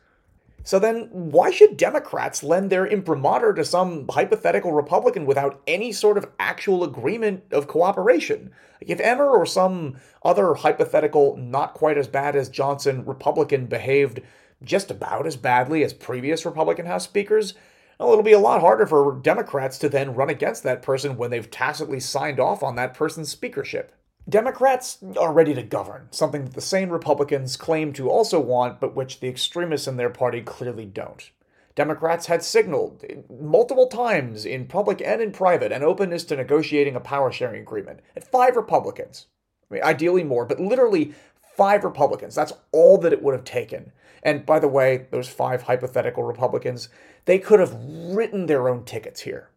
So 0.64 0.78
then, 0.78 1.10
why 1.12 1.50
should 1.50 1.78
Democrats 1.78 2.44
lend 2.44 2.70
their 2.70 2.86
imprimatur 2.86 3.54
to 3.54 3.66
some 3.66 4.08
hypothetical 4.10 4.72
Republican 4.72 5.26
without 5.26 5.62
any 5.66 5.92
sort 5.92 6.18
of 6.18 6.30
actual 6.40 6.84
agreement 6.84 7.44
of 7.52 7.68
cooperation? 7.68 8.52
If 8.80 9.00
Emmer 9.00 9.30
or 9.30 9.46
some 9.46 9.98
other 10.24 10.54
hypothetical, 10.54 11.36
not 11.38 11.74
quite 11.74 11.98
as 11.98 12.08
bad 12.08 12.36
as 12.36 12.50
Johnson 12.50 13.06
Republican 13.06 13.66
behaved 13.66 14.22
just 14.64 14.92
about 14.92 15.26
as 15.26 15.36
badly 15.36 15.84
as 15.84 15.94
previous 15.94 16.46
Republican 16.46 16.86
House 16.86 17.04
speakers, 17.04 17.56
well, 18.00 18.12
it'll 18.12 18.24
be 18.24 18.32
a 18.32 18.40
lot 18.40 18.62
harder 18.62 18.88
for 18.88 19.20
Democrats 19.22 19.78
to 19.80 19.90
then 19.90 20.16
run 20.16 20.30
against 20.30 20.64
that 20.64 20.82
person 20.82 21.18
when 21.18 21.30
they've 21.30 21.50
tacitly 21.50 22.00
signed 22.00 22.40
off 22.40 22.64
on 22.64 22.76
that 22.76 22.94
person's 22.94 23.30
speakership. 23.30 23.94
Democrats 24.32 24.98
are 25.20 25.34
ready 25.34 25.54
to 25.54 25.62
govern, 25.62 26.08
something 26.10 26.46
that 26.46 26.54
the 26.54 26.62
sane 26.62 26.90
Republicans 26.90 27.58
claim 27.58 27.92
to 27.92 28.10
also 28.10 28.40
want, 28.40 28.80
but 28.80 28.96
which 28.96 29.20
the 29.20 29.28
extremists 29.28 29.90
in 29.90 29.98
their 29.98 30.10
party 30.10 30.40
clearly 30.40 30.86
don't. 30.86 31.32
Democrats 31.76 32.28
had 32.28 32.42
signaled 32.42 33.04
multiple 33.30 33.88
times 33.88 34.46
in 34.46 34.68
public 34.68 35.02
and 35.02 35.22
in 35.22 35.34
private 35.34 35.74
an 35.74 35.84
openness 35.84 36.24
to 36.24 36.38
negotiating 36.38 36.96
a 36.96 37.02
power 37.02 37.30
sharing 37.30 37.62
agreement. 37.62 38.00
At 38.16 38.32
five 38.32 38.56
Republicans, 38.56 39.28
I 39.70 39.74
mean, 39.74 39.84
ideally 39.84 40.24
more, 40.24 40.46
but 40.46 40.62
literally 40.62 41.14
five 41.58 41.84
Republicans. 41.84 42.34
That's 42.34 42.54
all 42.72 42.98
that 43.00 43.14
it 43.14 43.22
would 43.22 43.34
have 43.34 43.44
taken. 43.44 43.92
And 44.24 44.46
by 44.46 44.60
the 44.60 44.68
way, 44.70 45.08
those 45.12 45.28
five 45.28 45.64
hypothetical 45.64 46.24
Republicans, 46.24 46.88
they 47.26 47.38
could 47.38 47.60
have 47.60 47.76
written 47.76 48.46
their 48.46 48.70
own 48.70 48.86
tickets 48.86 49.22
here. 49.22 49.50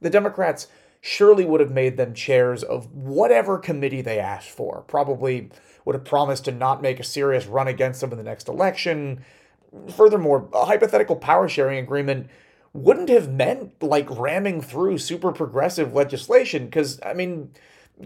The 0.00 0.10
Democrats 0.10 0.68
surely 1.02 1.44
would 1.44 1.60
have 1.60 1.72
made 1.72 1.96
them 1.96 2.14
chairs 2.14 2.62
of 2.62 2.90
whatever 2.94 3.58
committee 3.58 4.00
they 4.00 4.20
asked 4.20 4.48
for. 4.48 4.82
Probably 4.86 5.50
would 5.84 5.96
have 5.96 6.04
promised 6.04 6.44
to 6.44 6.52
not 6.52 6.80
make 6.80 7.00
a 7.00 7.04
serious 7.04 7.44
run 7.46 7.66
against 7.66 8.00
them 8.00 8.12
in 8.12 8.18
the 8.18 8.24
next 8.24 8.48
election. 8.48 9.24
Furthermore, 9.96 10.48
a 10.54 10.64
hypothetical 10.64 11.16
power 11.16 11.48
sharing 11.48 11.78
agreement 11.78 12.28
wouldn't 12.72 13.08
have 13.08 13.28
meant 13.28 13.82
like 13.82 14.08
ramming 14.08 14.62
through 14.62 14.96
super 14.96 15.32
progressive 15.32 15.92
legislation 15.92 16.66
because, 16.66 17.00
I 17.04 17.14
mean, 17.14 17.50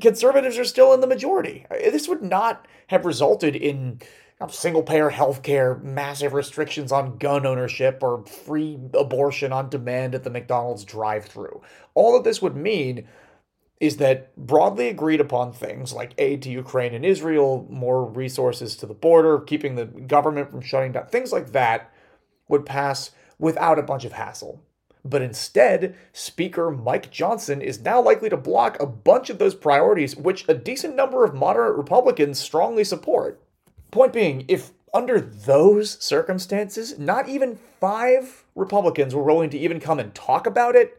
conservatives 0.00 0.58
are 0.58 0.64
still 0.64 0.94
in 0.94 1.00
the 1.00 1.06
majority. 1.06 1.66
This 1.70 2.08
would 2.08 2.22
not 2.22 2.66
have 2.86 3.04
resulted 3.04 3.54
in 3.54 4.00
Um, 4.38 4.50
single 4.50 4.82
payer 4.82 5.08
health 5.08 5.42
care, 5.42 5.76
massive 5.76 6.34
restrictions 6.34 6.92
on 6.92 7.16
gun 7.16 7.46
ownership, 7.46 8.02
or 8.02 8.24
free 8.26 8.78
abortion 8.92 9.50
on 9.50 9.70
demand 9.70 10.14
at 10.14 10.24
the 10.24 10.30
McDonald's 10.30 10.84
drive 10.84 11.24
through. 11.24 11.62
All 11.94 12.14
of 12.16 12.24
this 12.24 12.42
would 12.42 12.54
mean 12.54 13.08
is 13.80 13.96
that 13.96 14.36
broadly 14.36 14.88
agreed 14.88 15.20
upon 15.20 15.52
things 15.52 15.92
like 15.92 16.12
aid 16.18 16.42
to 16.42 16.50
Ukraine 16.50 16.94
and 16.94 17.04
Israel, 17.04 17.66
more 17.70 18.04
resources 18.04 18.76
to 18.76 18.86
the 18.86 18.94
border, 18.94 19.40
keeping 19.40 19.74
the 19.74 19.86
government 19.86 20.50
from 20.50 20.60
shutting 20.60 20.92
down, 20.92 21.06
things 21.06 21.32
like 21.32 21.52
that 21.52 21.90
would 22.48 22.66
pass 22.66 23.12
without 23.38 23.78
a 23.78 23.82
bunch 23.82 24.04
of 24.04 24.12
hassle. 24.12 24.62
But 25.04 25.22
instead, 25.22 25.94
Speaker 26.12 26.70
Mike 26.70 27.10
Johnson 27.10 27.62
is 27.62 27.80
now 27.80 28.02
likely 28.02 28.28
to 28.28 28.36
block 28.36 28.80
a 28.80 28.86
bunch 28.86 29.30
of 29.30 29.38
those 29.38 29.54
priorities, 29.54 30.16
which 30.16 30.48
a 30.48 30.54
decent 30.54 30.96
number 30.96 31.24
of 31.24 31.34
moderate 31.34 31.76
Republicans 31.76 32.38
strongly 32.38 32.84
support. 32.84 33.40
Point 33.90 34.12
being, 34.12 34.44
if 34.48 34.72
under 34.92 35.20
those 35.20 36.02
circumstances, 36.02 36.98
not 36.98 37.28
even 37.28 37.58
five 37.80 38.44
Republicans 38.54 39.14
were 39.14 39.22
willing 39.22 39.50
to 39.50 39.58
even 39.58 39.80
come 39.80 39.98
and 39.98 40.14
talk 40.14 40.46
about 40.46 40.74
it, 40.74 40.98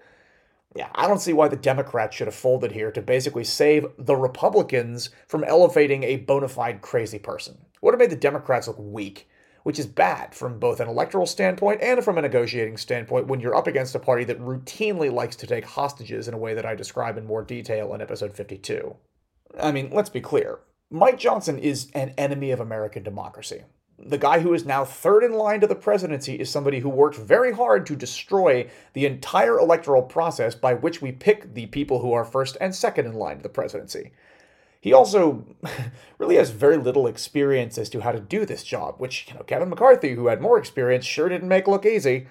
yeah, 0.75 0.89
I 0.93 1.07
don't 1.07 1.19
see 1.19 1.33
why 1.33 1.47
the 1.47 1.55
Democrats 1.55 2.15
should 2.15 2.27
have 2.27 2.35
folded 2.35 2.71
here 2.71 2.91
to 2.91 3.01
basically 3.01 3.43
save 3.43 3.87
the 3.97 4.15
Republicans 4.15 5.09
from 5.27 5.43
elevating 5.43 6.03
a 6.03 6.17
bona 6.17 6.47
fide 6.47 6.81
crazy 6.81 7.17
person. 7.17 7.57
Would 7.81 7.93
have 7.93 7.99
made 7.99 8.11
the 8.11 8.15
Democrats 8.15 8.67
look 8.67 8.77
weak, 8.77 9.27
which 9.63 9.79
is 9.79 9.87
bad 9.87 10.35
from 10.35 10.59
both 10.59 10.79
an 10.79 10.87
electoral 10.87 11.25
standpoint 11.25 11.81
and 11.81 12.03
from 12.03 12.17
a 12.17 12.21
negotiating 12.21 12.77
standpoint 12.77 13.27
when 13.27 13.39
you're 13.39 13.55
up 13.55 13.67
against 13.67 13.95
a 13.95 13.99
party 13.99 14.23
that 14.25 14.39
routinely 14.39 15.11
likes 15.11 15.35
to 15.37 15.47
take 15.47 15.65
hostages 15.65 16.27
in 16.27 16.33
a 16.33 16.37
way 16.37 16.53
that 16.53 16.65
I 16.65 16.75
describe 16.75 17.17
in 17.17 17.25
more 17.25 17.43
detail 17.43 17.93
in 17.93 18.01
episode 18.01 18.35
52. 18.35 18.95
I 19.59 19.71
mean, 19.71 19.89
let's 19.91 20.09
be 20.09 20.21
clear. 20.21 20.59
Mike 20.89 21.17
Johnson 21.17 21.59
is 21.59 21.89
an 21.93 22.13
enemy 22.17 22.51
of 22.51 22.61
American 22.61 23.03
democracy. 23.03 23.63
The 23.99 24.17
guy 24.17 24.39
who 24.39 24.53
is 24.53 24.65
now 24.65 24.85
third 24.85 25.23
in 25.23 25.33
line 25.33 25.59
to 25.59 25.67
the 25.67 25.75
presidency 25.75 26.35
is 26.35 26.49
somebody 26.49 26.79
who 26.79 26.87
worked 26.87 27.17
very 27.17 27.51
hard 27.51 27.85
to 27.87 27.95
destroy 27.95 28.69
the 28.93 29.05
entire 29.05 29.59
electoral 29.59 30.03
process 30.03 30.55
by 30.55 30.75
which 30.75 31.01
we 31.01 31.11
pick 31.11 31.53
the 31.53 31.65
people 31.65 31.99
who 31.99 32.13
are 32.13 32.23
first 32.23 32.55
and 32.61 32.73
second 32.73 33.05
in 33.05 33.13
line 33.13 33.37
to 33.37 33.43
the 33.43 33.49
presidency. 33.49 34.11
He 34.79 34.93
also 34.93 35.45
really 36.19 36.35
has 36.35 36.51
very 36.51 36.77
little 36.77 37.07
experience 37.07 37.77
as 37.77 37.89
to 37.89 38.01
how 38.01 38.13
to 38.13 38.19
do 38.19 38.45
this 38.45 38.63
job, 38.63 38.95
which, 38.99 39.27
you 39.27 39.33
know, 39.33 39.43
Kevin 39.43 39.69
McCarthy, 39.69 40.13
who 40.13 40.27
had 40.27 40.39
more 40.39 40.57
experience, 40.57 41.03
sure 41.03 41.27
didn't 41.27 41.49
make 41.49 41.67
look 41.67 41.85
easy. 41.85 42.27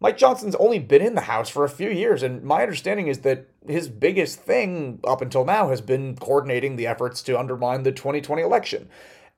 Mike 0.00 0.16
Johnson's 0.16 0.54
only 0.56 0.78
been 0.78 1.02
in 1.02 1.16
the 1.16 1.22
House 1.22 1.48
for 1.48 1.64
a 1.64 1.68
few 1.68 1.90
years, 1.90 2.22
and 2.22 2.44
my 2.44 2.62
understanding 2.62 3.08
is 3.08 3.20
that 3.20 3.48
his 3.66 3.88
biggest 3.88 4.38
thing 4.38 5.00
up 5.04 5.20
until 5.20 5.44
now 5.44 5.70
has 5.70 5.80
been 5.80 6.16
coordinating 6.16 6.76
the 6.76 6.86
efforts 6.86 7.20
to 7.22 7.38
undermine 7.38 7.82
the 7.82 7.90
2020 7.90 8.40
election. 8.40 8.88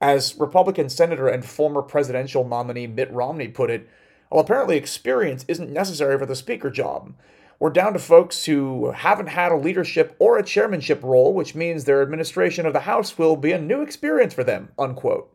As 0.03 0.37
Republican 0.37 0.91
Senator 0.91 1.29
and 1.29 1.47
former 1.47 1.81
presidential 1.81 2.47
nominee 2.47 2.87
Mitt 2.87 3.11
Romney 3.11 3.49
put 3.49 3.71
it, 3.71 3.89
well, 4.31 4.41
apparently 4.41 4.77
experience 4.77 5.47
isn't 5.49 5.73
necessary 5.73 6.19
for 6.19 6.27
the 6.27 6.37
Speaker 6.37 6.71
job. 6.71 7.15
We're 7.59 7.71
down 7.71 7.95
to 7.95 7.99
folks 7.99 8.45
who 8.45 8.91
haven't 8.91 9.29
had 9.29 9.53
a 9.53 9.57
leadership 9.57 10.15
or 10.19 10.37
a 10.37 10.45
chairmanship 10.45 11.03
role, 11.03 11.33
which 11.33 11.55
means 11.55 11.85
their 11.85 12.03
administration 12.03 12.67
of 12.67 12.75
the 12.75 12.81
House 12.81 13.17
will 13.17 13.37
be 13.37 13.53
a 13.53 13.61
new 13.61 13.81
experience 13.81 14.35
for 14.35 14.45
them, 14.45 14.69
unquote. 14.79 15.35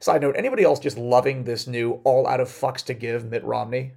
Side 0.00 0.20
note, 0.20 0.34
anybody 0.36 0.64
else 0.64 0.80
just 0.80 0.98
loving 0.98 1.44
this 1.44 1.68
new 1.68 2.00
all 2.02 2.26
out 2.26 2.40
of 2.40 2.48
fucks 2.48 2.84
to 2.86 2.94
give 2.94 3.24
Mitt 3.24 3.44
Romney? 3.44 3.92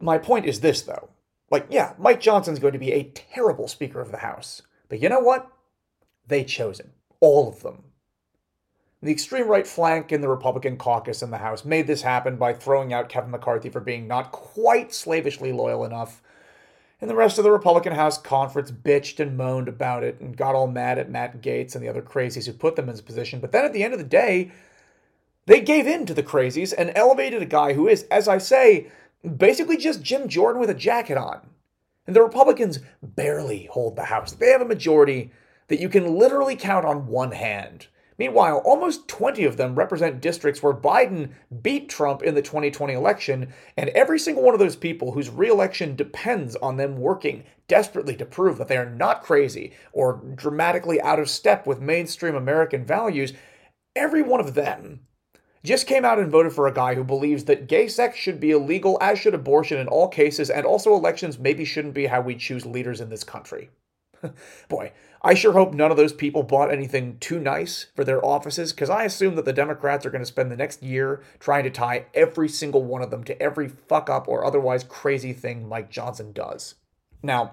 My 0.00 0.18
point 0.18 0.46
is 0.46 0.60
this, 0.60 0.82
though. 0.82 1.10
Like, 1.50 1.66
yeah, 1.68 1.94
Mike 1.98 2.20
Johnson's 2.20 2.58
going 2.58 2.72
to 2.72 2.78
be 2.78 2.92
a 2.92 3.10
terrible 3.10 3.68
Speaker 3.68 4.00
of 4.00 4.10
the 4.10 4.18
House. 4.18 4.62
But 4.88 5.00
you 5.00 5.08
know 5.08 5.20
what? 5.20 5.50
They 6.26 6.44
chose 6.44 6.80
him. 6.80 6.92
All 7.20 7.48
of 7.48 7.62
them. 7.62 7.84
The 9.02 9.12
extreme 9.12 9.48
right 9.48 9.66
flank 9.66 10.12
in 10.12 10.20
the 10.20 10.28
Republican 10.28 10.76
caucus 10.76 11.22
in 11.22 11.30
the 11.30 11.38
House 11.38 11.64
made 11.64 11.86
this 11.86 12.02
happen 12.02 12.36
by 12.36 12.52
throwing 12.52 12.92
out 12.92 13.08
Kevin 13.08 13.30
McCarthy 13.30 13.70
for 13.70 13.80
being 13.80 14.06
not 14.06 14.30
quite 14.30 14.92
slavishly 14.92 15.52
loyal 15.52 15.84
enough. 15.84 16.22
And 17.00 17.08
the 17.08 17.16
rest 17.16 17.38
of 17.38 17.44
the 17.44 17.50
Republican 17.50 17.94
House 17.94 18.18
conference 18.18 18.70
bitched 18.70 19.18
and 19.18 19.38
moaned 19.38 19.68
about 19.68 20.04
it 20.04 20.20
and 20.20 20.36
got 20.36 20.54
all 20.54 20.66
mad 20.66 20.98
at 20.98 21.10
Matt 21.10 21.40
Gaetz 21.40 21.74
and 21.74 21.82
the 21.82 21.88
other 21.88 22.02
crazies 22.02 22.46
who 22.46 22.52
put 22.52 22.76
them 22.76 22.90
in 22.90 22.94
this 22.94 23.00
position. 23.00 23.40
But 23.40 23.52
then 23.52 23.64
at 23.64 23.72
the 23.72 23.82
end 23.82 23.94
of 23.94 23.98
the 23.98 24.04
day, 24.04 24.52
they 25.46 25.62
gave 25.62 25.86
in 25.86 26.04
to 26.04 26.12
the 26.12 26.22
crazies 26.22 26.74
and 26.76 26.92
elevated 26.94 27.40
a 27.40 27.46
guy 27.46 27.72
who 27.72 27.88
is, 27.88 28.02
as 28.04 28.28
I 28.28 28.36
say, 28.36 28.88
basically 29.36 29.76
just 29.76 30.02
Jim 30.02 30.28
Jordan 30.28 30.60
with 30.60 30.70
a 30.70 30.74
jacket 30.74 31.16
on. 31.16 31.40
And 32.06 32.16
the 32.16 32.22
Republicans 32.22 32.80
barely 33.02 33.68
hold 33.70 33.96
the 33.96 34.04
House. 34.04 34.32
They 34.32 34.50
have 34.50 34.60
a 34.60 34.66
majority 34.66 35.30
that 35.68 35.80
you 35.80 35.88
can 35.88 36.16
literally 36.16 36.56
count 36.56 36.84
on 36.84 37.06
one 37.06 37.32
hand. 37.32 37.86
Meanwhile, 38.18 38.58
almost 38.66 39.08
20 39.08 39.44
of 39.44 39.56
them 39.56 39.74
represent 39.74 40.20
districts 40.20 40.62
where 40.62 40.74
Biden 40.74 41.30
beat 41.62 41.88
Trump 41.88 42.22
in 42.22 42.34
the 42.34 42.42
2020 42.42 42.92
election, 42.92 43.50
and 43.78 43.88
every 43.90 44.18
single 44.18 44.42
one 44.42 44.52
of 44.52 44.60
those 44.60 44.76
people 44.76 45.12
whose 45.12 45.30
reelection 45.30 45.96
depends 45.96 46.54
on 46.56 46.76
them 46.76 46.98
working 46.98 47.44
desperately 47.66 48.14
to 48.16 48.26
prove 48.26 48.58
that 48.58 48.68
they 48.68 48.76
are 48.76 48.90
not 48.90 49.22
crazy 49.22 49.72
or 49.92 50.20
dramatically 50.34 51.00
out 51.00 51.18
of 51.18 51.30
step 51.30 51.66
with 51.66 51.80
mainstream 51.80 52.34
American 52.34 52.84
values, 52.84 53.32
every 53.96 54.20
one 54.20 54.40
of 54.40 54.52
them 54.52 55.00
just 55.62 55.86
came 55.86 56.04
out 56.04 56.18
and 56.18 56.30
voted 56.30 56.52
for 56.52 56.66
a 56.66 56.72
guy 56.72 56.94
who 56.94 57.04
believes 57.04 57.44
that 57.44 57.68
gay 57.68 57.86
sex 57.86 58.16
should 58.16 58.40
be 58.40 58.50
illegal, 58.50 58.96
as 59.00 59.18
should 59.18 59.34
abortion 59.34 59.78
in 59.78 59.88
all 59.88 60.08
cases, 60.08 60.48
and 60.48 60.64
also 60.64 60.94
elections 60.94 61.38
maybe 61.38 61.64
shouldn't 61.64 61.94
be 61.94 62.06
how 62.06 62.20
we 62.20 62.34
choose 62.34 62.64
leaders 62.64 63.00
in 63.00 63.10
this 63.10 63.24
country. 63.24 63.70
Boy, 64.68 64.92
I 65.22 65.34
sure 65.34 65.52
hope 65.52 65.74
none 65.74 65.90
of 65.90 65.96
those 65.96 66.12
people 66.12 66.42
bought 66.42 66.72
anything 66.72 67.18
too 67.18 67.38
nice 67.38 67.86
for 67.94 68.04
their 68.04 68.24
offices, 68.24 68.72
because 68.72 68.90
I 68.90 69.04
assume 69.04 69.34
that 69.34 69.44
the 69.44 69.52
Democrats 69.52 70.06
are 70.06 70.10
going 70.10 70.22
to 70.22 70.26
spend 70.26 70.50
the 70.50 70.56
next 70.56 70.82
year 70.82 71.22
trying 71.38 71.64
to 71.64 71.70
tie 71.70 72.06
every 72.14 72.48
single 72.48 72.82
one 72.82 73.02
of 73.02 73.10
them 73.10 73.24
to 73.24 73.42
every 73.42 73.68
fuck 73.68 74.08
up 74.08 74.28
or 74.28 74.44
otherwise 74.44 74.84
crazy 74.84 75.32
thing 75.32 75.68
Mike 75.68 75.90
Johnson 75.90 76.32
does. 76.32 76.76
Now, 77.22 77.52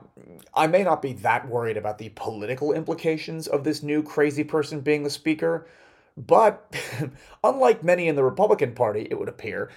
I 0.53 0.67
may 0.67 0.83
not 0.83 1.01
be 1.01 1.11
that 1.13 1.47
worried 1.49 1.75
about 1.75 1.97
the 1.97 2.09
political 2.15 2.71
implications 2.71 3.47
of 3.47 3.65
this 3.65 3.83
new 3.83 4.01
crazy 4.01 4.45
person 4.45 4.79
being 4.79 5.03
the 5.03 5.09
speaker, 5.09 5.67
but 6.17 6.75
unlike 7.43 7.83
many 7.83 8.07
in 8.07 8.15
the 8.15 8.23
Republican 8.23 8.73
Party, 8.73 9.07
it 9.09 9.19
would 9.19 9.29
appear, 9.29 9.69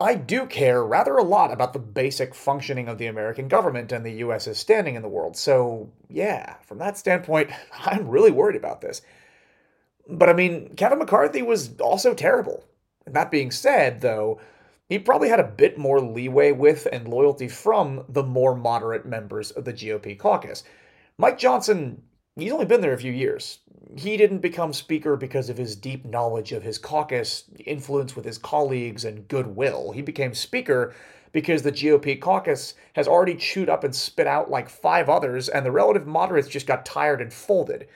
I 0.00 0.14
do 0.14 0.46
care 0.46 0.82
rather 0.84 1.16
a 1.16 1.24
lot 1.24 1.52
about 1.52 1.72
the 1.72 1.78
basic 1.78 2.34
functioning 2.34 2.88
of 2.88 2.96
the 2.96 3.06
American 3.06 3.48
government 3.48 3.92
and 3.92 4.06
the 4.06 4.24
US's 4.24 4.58
standing 4.58 4.94
in 4.94 5.02
the 5.02 5.08
world. 5.08 5.36
So, 5.36 5.90
yeah, 6.08 6.54
from 6.62 6.78
that 6.78 6.96
standpoint, 6.96 7.50
I'm 7.84 8.08
really 8.08 8.30
worried 8.30 8.56
about 8.56 8.80
this. 8.80 9.02
But 10.08 10.28
I 10.28 10.32
mean, 10.32 10.74
Kevin 10.76 10.98
McCarthy 10.98 11.42
was 11.42 11.78
also 11.80 12.14
terrible. 12.14 12.64
That 13.06 13.30
being 13.30 13.50
said, 13.50 14.00
though, 14.00 14.40
he 14.88 14.98
probably 14.98 15.28
had 15.28 15.40
a 15.40 15.44
bit 15.44 15.78
more 15.78 16.00
leeway 16.00 16.52
with 16.52 16.86
and 16.92 17.08
loyalty 17.08 17.48
from 17.48 18.04
the 18.08 18.22
more 18.22 18.56
moderate 18.56 19.06
members 19.06 19.50
of 19.50 19.64
the 19.64 19.72
GOP 19.72 20.18
caucus. 20.18 20.64
Mike 21.16 21.38
Johnson, 21.38 22.02
he's 22.42 22.52
only 22.52 22.66
been 22.66 22.80
there 22.80 22.92
a 22.92 22.98
few 22.98 23.12
years. 23.12 23.58
He 23.96 24.16
didn't 24.16 24.38
become 24.38 24.72
Speaker 24.72 25.16
because 25.16 25.50
of 25.50 25.58
his 25.58 25.74
deep 25.74 26.04
knowledge 26.04 26.52
of 26.52 26.62
his 26.62 26.78
caucus, 26.78 27.44
influence 27.64 28.14
with 28.14 28.24
his 28.24 28.38
colleagues, 28.38 29.04
and 29.04 29.26
goodwill. 29.26 29.92
He 29.92 30.02
became 30.02 30.34
Speaker 30.34 30.94
because 31.32 31.62
the 31.62 31.72
GOP 31.72 32.20
caucus 32.20 32.74
has 32.94 33.08
already 33.08 33.34
chewed 33.34 33.68
up 33.68 33.84
and 33.84 33.94
spit 33.94 34.26
out 34.26 34.50
like 34.50 34.68
five 34.68 35.08
others, 35.08 35.48
and 35.48 35.64
the 35.64 35.72
relative 35.72 36.06
moderates 36.06 36.48
just 36.48 36.66
got 36.66 36.86
tired 36.86 37.20
and 37.20 37.32
folded. 37.32 37.88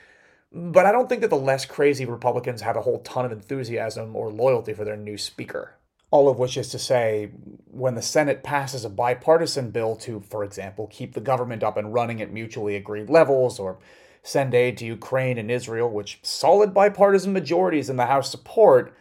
But 0.51 0.85
I 0.85 0.91
don't 0.91 1.09
think 1.09 1.21
that 1.21 1.29
the 1.29 1.35
less 1.35 1.65
crazy 1.65 2.05
Republicans 2.05 2.61
have 2.61 2.77
a 2.77 2.81
whole 2.81 2.99
ton 2.99 3.25
of 3.25 3.31
enthusiasm 3.31 4.15
or 4.15 4.31
loyalty 4.31 4.73
for 4.73 4.85
their 4.85 4.95
new 4.95 5.17
Speaker. 5.17 5.75
All 6.11 6.29
of 6.29 6.39
which 6.39 6.55
is 6.55 6.69
to 6.69 6.79
say, 6.79 7.31
when 7.65 7.95
the 7.95 8.01
Senate 8.01 8.41
passes 8.41 8.85
a 8.85 8.89
bipartisan 8.89 9.71
bill 9.71 9.97
to, 9.97 10.21
for 10.21 10.45
example, 10.45 10.87
keep 10.87 11.13
the 11.13 11.19
government 11.19 11.61
up 11.61 11.75
and 11.75 11.93
running 11.93 12.21
at 12.21 12.31
mutually 12.31 12.75
agreed 12.75 13.09
levels, 13.09 13.59
or 13.59 13.79
send 14.25 14.55
aid 14.55 14.75
to 14.75 14.85
Ukraine 14.85 15.37
and 15.37 15.51
Israel, 15.51 15.89
which 15.89 16.19
solid 16.23 16.73
bipartisan 16.73 17.31
majorities 17.31 17.91
in 17.91 17.95
the 17.95 18.07
House 18.07 18.31
support, 18.31 18.91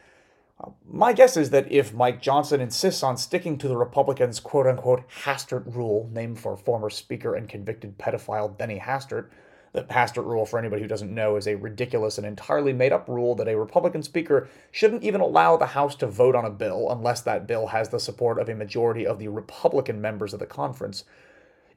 uh, 0.61 0.69
my 0.87 1.14
guess 1.14 1.37
is 1.38 1.49
that 1.49 1.73
if 1.73 1.95
Mike 1.95 2.21
Johnson 2.21 2.61
insists 2.61 3.02
on 3.02 3.16
sticking 3.16 3.57
to 3.59 3.66
the 3.66 3.76
Republicans' 3.76 4.38
quote 4.38 4.66
unquote 4.66 5.09
Hastert 5.25 5.64
rule, 5.75 6.11
named 6.12 6.38
for 6.38 6.59
former 6.59 6.90
Speaker 6.90 7.35
and 7.35 7.49
convicted 7.49 7.97
pedophile 7.97 8.57
Denny 8.59 8.78
Hastert, 8.78 9.31
the 9.73 9.85
Hastert 9.85 10.26
rule, 10.26 10.45
for 10.45 10.59
anybody 10.59 10.83
who 10.83 10.88
doesn't 10.88 11.12
know, 11.12 11.37
is 11.37 11.49
a 11.49 11.54
ridiculous 11.54 12.19
and 12.19 12.26
entirely 12.26 12.75
made 12.75 12.93
up 12.93 13.09
rule 13.09 13.35
that 13.35 13.49
a 13.49 13.59
Republican 13.59 14.02
Speaker 14.02 14.47
shouldn't 14.71 15.02
even 15.02 15.23
allow 15.23 15.57
the 15.57 15.66
House 15.66 15.97
to 15.97 16.07
vote 16.07 16.37
on 16.37 16.45
a 16.45 16.50
bill 16.50 16.88
unless 16.90 17.23
that 17.23 17.47
bill 17.47 17.69
has 17.69 17.88
the 17.88 17.99
support 17.99 18.38
of 18.38 18.50
a 18.50 18.54
majority 18.54 19.07
of 19.07 19.19
the 19.19 19.28
Republican 19.28 20.02
members 20.02 20.35
of 20.35 20.38
the 20.38 20.47
conference. 20.47 21.04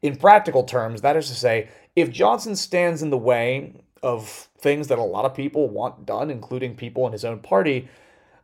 In 0.01 0.15
practical 0.15 0.63
terms, 0.63 1.01
that 1.01 1.17
is 1.17 1.27
to 1.27 1.35
say, 1.35 1.69
if 1.95 2.11
Johnson 2.11 2.55
stands 2.55 3.01
in 3.01 3.09
the 3.09 3.17
way 3.17 3.73
of 4.03 4.47
things 4.59 4.87
that 4.87 4.99
a 4.99 5.03
lot 5.03 5.25
of 5.25 5.33
people 5.33 5.69
want 5.69 6.05
done, 6.05 6.29
including 6.29 6.75
people 6.75 7.05
in 7.07 7.13
his 7.13 7.25
own 7.25 7.39
party, 7.39 7.87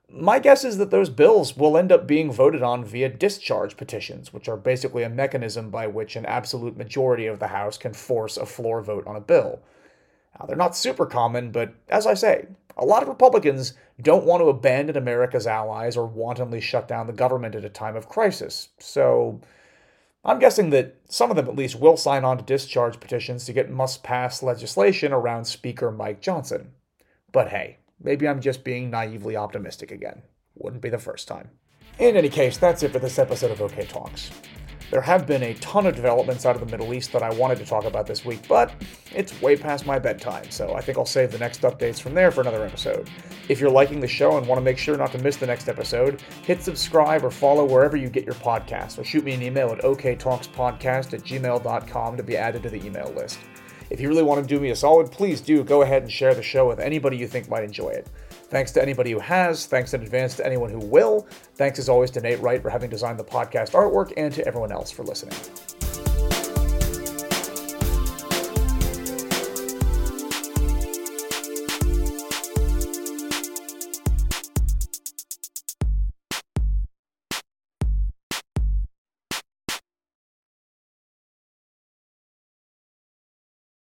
my 0.10 0.39
guess 0.39 0.63
is 0.63 0.77
that 0.77 0.91
those 0.91 1.10
bills 1.10 1.57
will 1.57 1.77
end 1.77 1.91
up 1.91 2.07
being 2.07 2.31
voted 2.31 2.62
on 2.62 2.86
via 2.86 3.10
discharge 3.10 3.77
petitions, 3.77 4.31
which 4.31 4.48
are 4.48 4.57
basically 4.57 5.03
a 5.03 5.10
mechanism 5.10 5.69
by 5.69 5.88
which 5.88 6.15
an 6.15 6.25
absolute 6.25 6.77
majority 6.77 7.25
of 7.25 7.39
the 7.39 7.48
House 7.48 7.77
can 7.77 7.93
force 7.93 8.38
a 8.38 8.45
floor 8.45 8.81
vote 8.81 9.07
on 9.07 9.15
a 9.15 9.22
bill. 9.22 9.60
Now, 10.39 10.45
they're 10.45 10.55
not 10.55 10.75
super 10.75 11.05
common, 11.05 11.51
but 11.51 11.74
as 11.89 12.05
I 12.05 12.13
say, 12.15 12.48
a 12.77 12.86
lot 12.86 13.03
of 13.03 13.10
Republicans 13.10 13.74
don't 14.01 14.25
want 14.25 14.41
to 14.41 14.50
abandon 14.50 14.98
America's 14.98 15.48
allies 15.48 15.95
or 15.95 16.05
wantonly 16.05 16.62
shut 16.62 16.88
down 16.88 17.07
the 17.07 17.13
government 17.13 17.55
at 17.55 17.65
a 17.65 17.69
time 17.69 17.95
of 17.95 18.10
crisis. 18.10 18.69
So 18.79 19.39
I'm 20.25 20.39
guessing 20.39 20.69
that 20.69 20.95
some 21.09 21.29
of 21.29 21.35
them 21.35 21.47
at 21.47 21.55
least 21.55 21.79
will 21.79 21.97
sign 21.97 22.23
on 22.23 22.37
to 22.37 22.43
discharge 22.43 22.99
petitions 22.99 23.45
to 23.45 23.53
get 23.53 23.69
must 23.69 24.03
pass 24.03 24.41
legislation 24.41 25.11
around 25.11 25.45
Speaker 25.45 25.91
Mike 25.91 26.21
Johnson. 26.21 26.71
But 27.31 27.49
hey, 27.49 27.77
Maybe 28.03 28.27
I'm 28.27 28.41
just 28.41 28.65
being 28.65 28.89
naively 28.89 29.37
optimistic 29.37 29.89
again. 29.89 30.23
Wouldn't 30.55 30.81
be 30.81 30.89
the 30.89 30.97
first 30.97 31.27
time. 31.27 31.49
In 31.97 32.17
any 32.17 32.29
case, 32.29 32.57
that's 32.57 32.83
it 32.83 32.91
for 32.91 32.99
this 32.99 33.17
episode 33.17 33.51
of 33.51 33.61
OK 33.61 33.85
Talks. 33.85 34.29
There 34.93 35.01
have 35.01 35.25
been 35.25 35.41
a 35.41 35.55
ton 35.55 35.88
of 35.88 35.95
developments 35.95 36.45
out 36.45 36.53
of 36.55 36.59
the 36.59 36.67
Middle 36.67 36.93
East 36.93 37.13
that 37.13 37.23
I 37.23 37.33
wanted 37.33 37.57
to 37.57 37.65
talk 37.65 37.85
about 37.85 38.05
this 38.05 38.23
week, 38.23 38.47
but 38.47 38.71
it's 39.12 39.41
way 39.41 39.55
past 39.55 39.88
my 39.88 39.97
bedtime, 39.97 40.51
so 40.51 40.75
I 40.75 40.81
think 40.81 41.00
I'll 41.00 41.05
save 41.07 41.31
the 41.31 41.39
next 41.39 41.62
updates 41.62 42.00
from 42.00 42.13
there 42.13 42.29
for 42.29 42.41
another 42.41 42.63
episode. 42.63 43.09
If 43.50 43.59
you're 43.59 43.71
liking 43.71 44.00
the 44.00 44.07
show 44.07 44.38
and 44.38 44.45
want 44.45 44.59
to 44.59 44.63
make 44.63 44.77
sure 44.77 44.95
not 44.95 45.12
to 45.13 45.17
miss 45.17 45.38
the 45.38 45.47
next 45.47 45.67
episode, 45.67 46.21
hit 46.43 46.62
subscribe 46.62 47.25
or 47.25 47.31
follow 47.31 47.65
wherever 47.65 47.97
you 47.97 48.07
get 48.07 48.23
your 48.23 48.35
podcasts, 48.35 49.00
or 49.00 49.03
shoot 49.03 49.23
me 49.23 49.33
an 49.33 49.41
email 49.41 49.69
at 49.69 49.81
oktalkspodcast 49.81 51.13
at 51.15 51.23
gmail.com 51.23 52.15
to 52.15 52.21
be 52.21 52.38
added 52.38 52.62
to 52.62 52.69
the 52.69 52.85
email 52.85 53.12
list. 53.15 53.39
If 53.89 54.00
you 54.00 54.09
really 54.09 54.21
want 54.21 54.47
to 54.47 54.47
do 54.47 54.62
me 54.62 54.69
a 54.69 54.75
solid, 54.75 55.12
please 55.12 55.41
do 55.41 55.63
go 55.63 55.82
ahead 55.82 56.03
and 56.03 56.12
share 56.12 56.36
the 56.36 56.43
show 56.43 56.67
with 56.67 56.79
anybody 56.79 57.17
you 57.17 57.27
think 57.27 57.49
might 57.49 57.63
enjoy 57.63 57.89
it. 57.89 58.08
Thanks 58.53 58.71
to 58.73 58.81
anybody 58.83 59.09
who 59.09 59.17
has, 59.17 59.65
thanks 59.65 59.95
in 59.95 60.03
advance 60.03 60.35
to 60.35 60.45
anyone 60.45 60.69
who 60.69 60.77
will. 60.77 61.25
Thanks 61.55 61.79
as 61.79 61.89
always 61.89 62.11
to 62.11 62.21
Nate 62.21 62.39
Wright 62.39 62.61
for 62.61 62.69
having 62.69 62.87
designed 62.87 63.17
the 63.17 63.23
podcast 63.23 63.71
artwork 63.71 64.13
and 64.15 64.31
to 64.31 64.45
everyone 64.45 64.71
else 64.71 64.91
for 64.91 65.01
listening. 65.01 65.33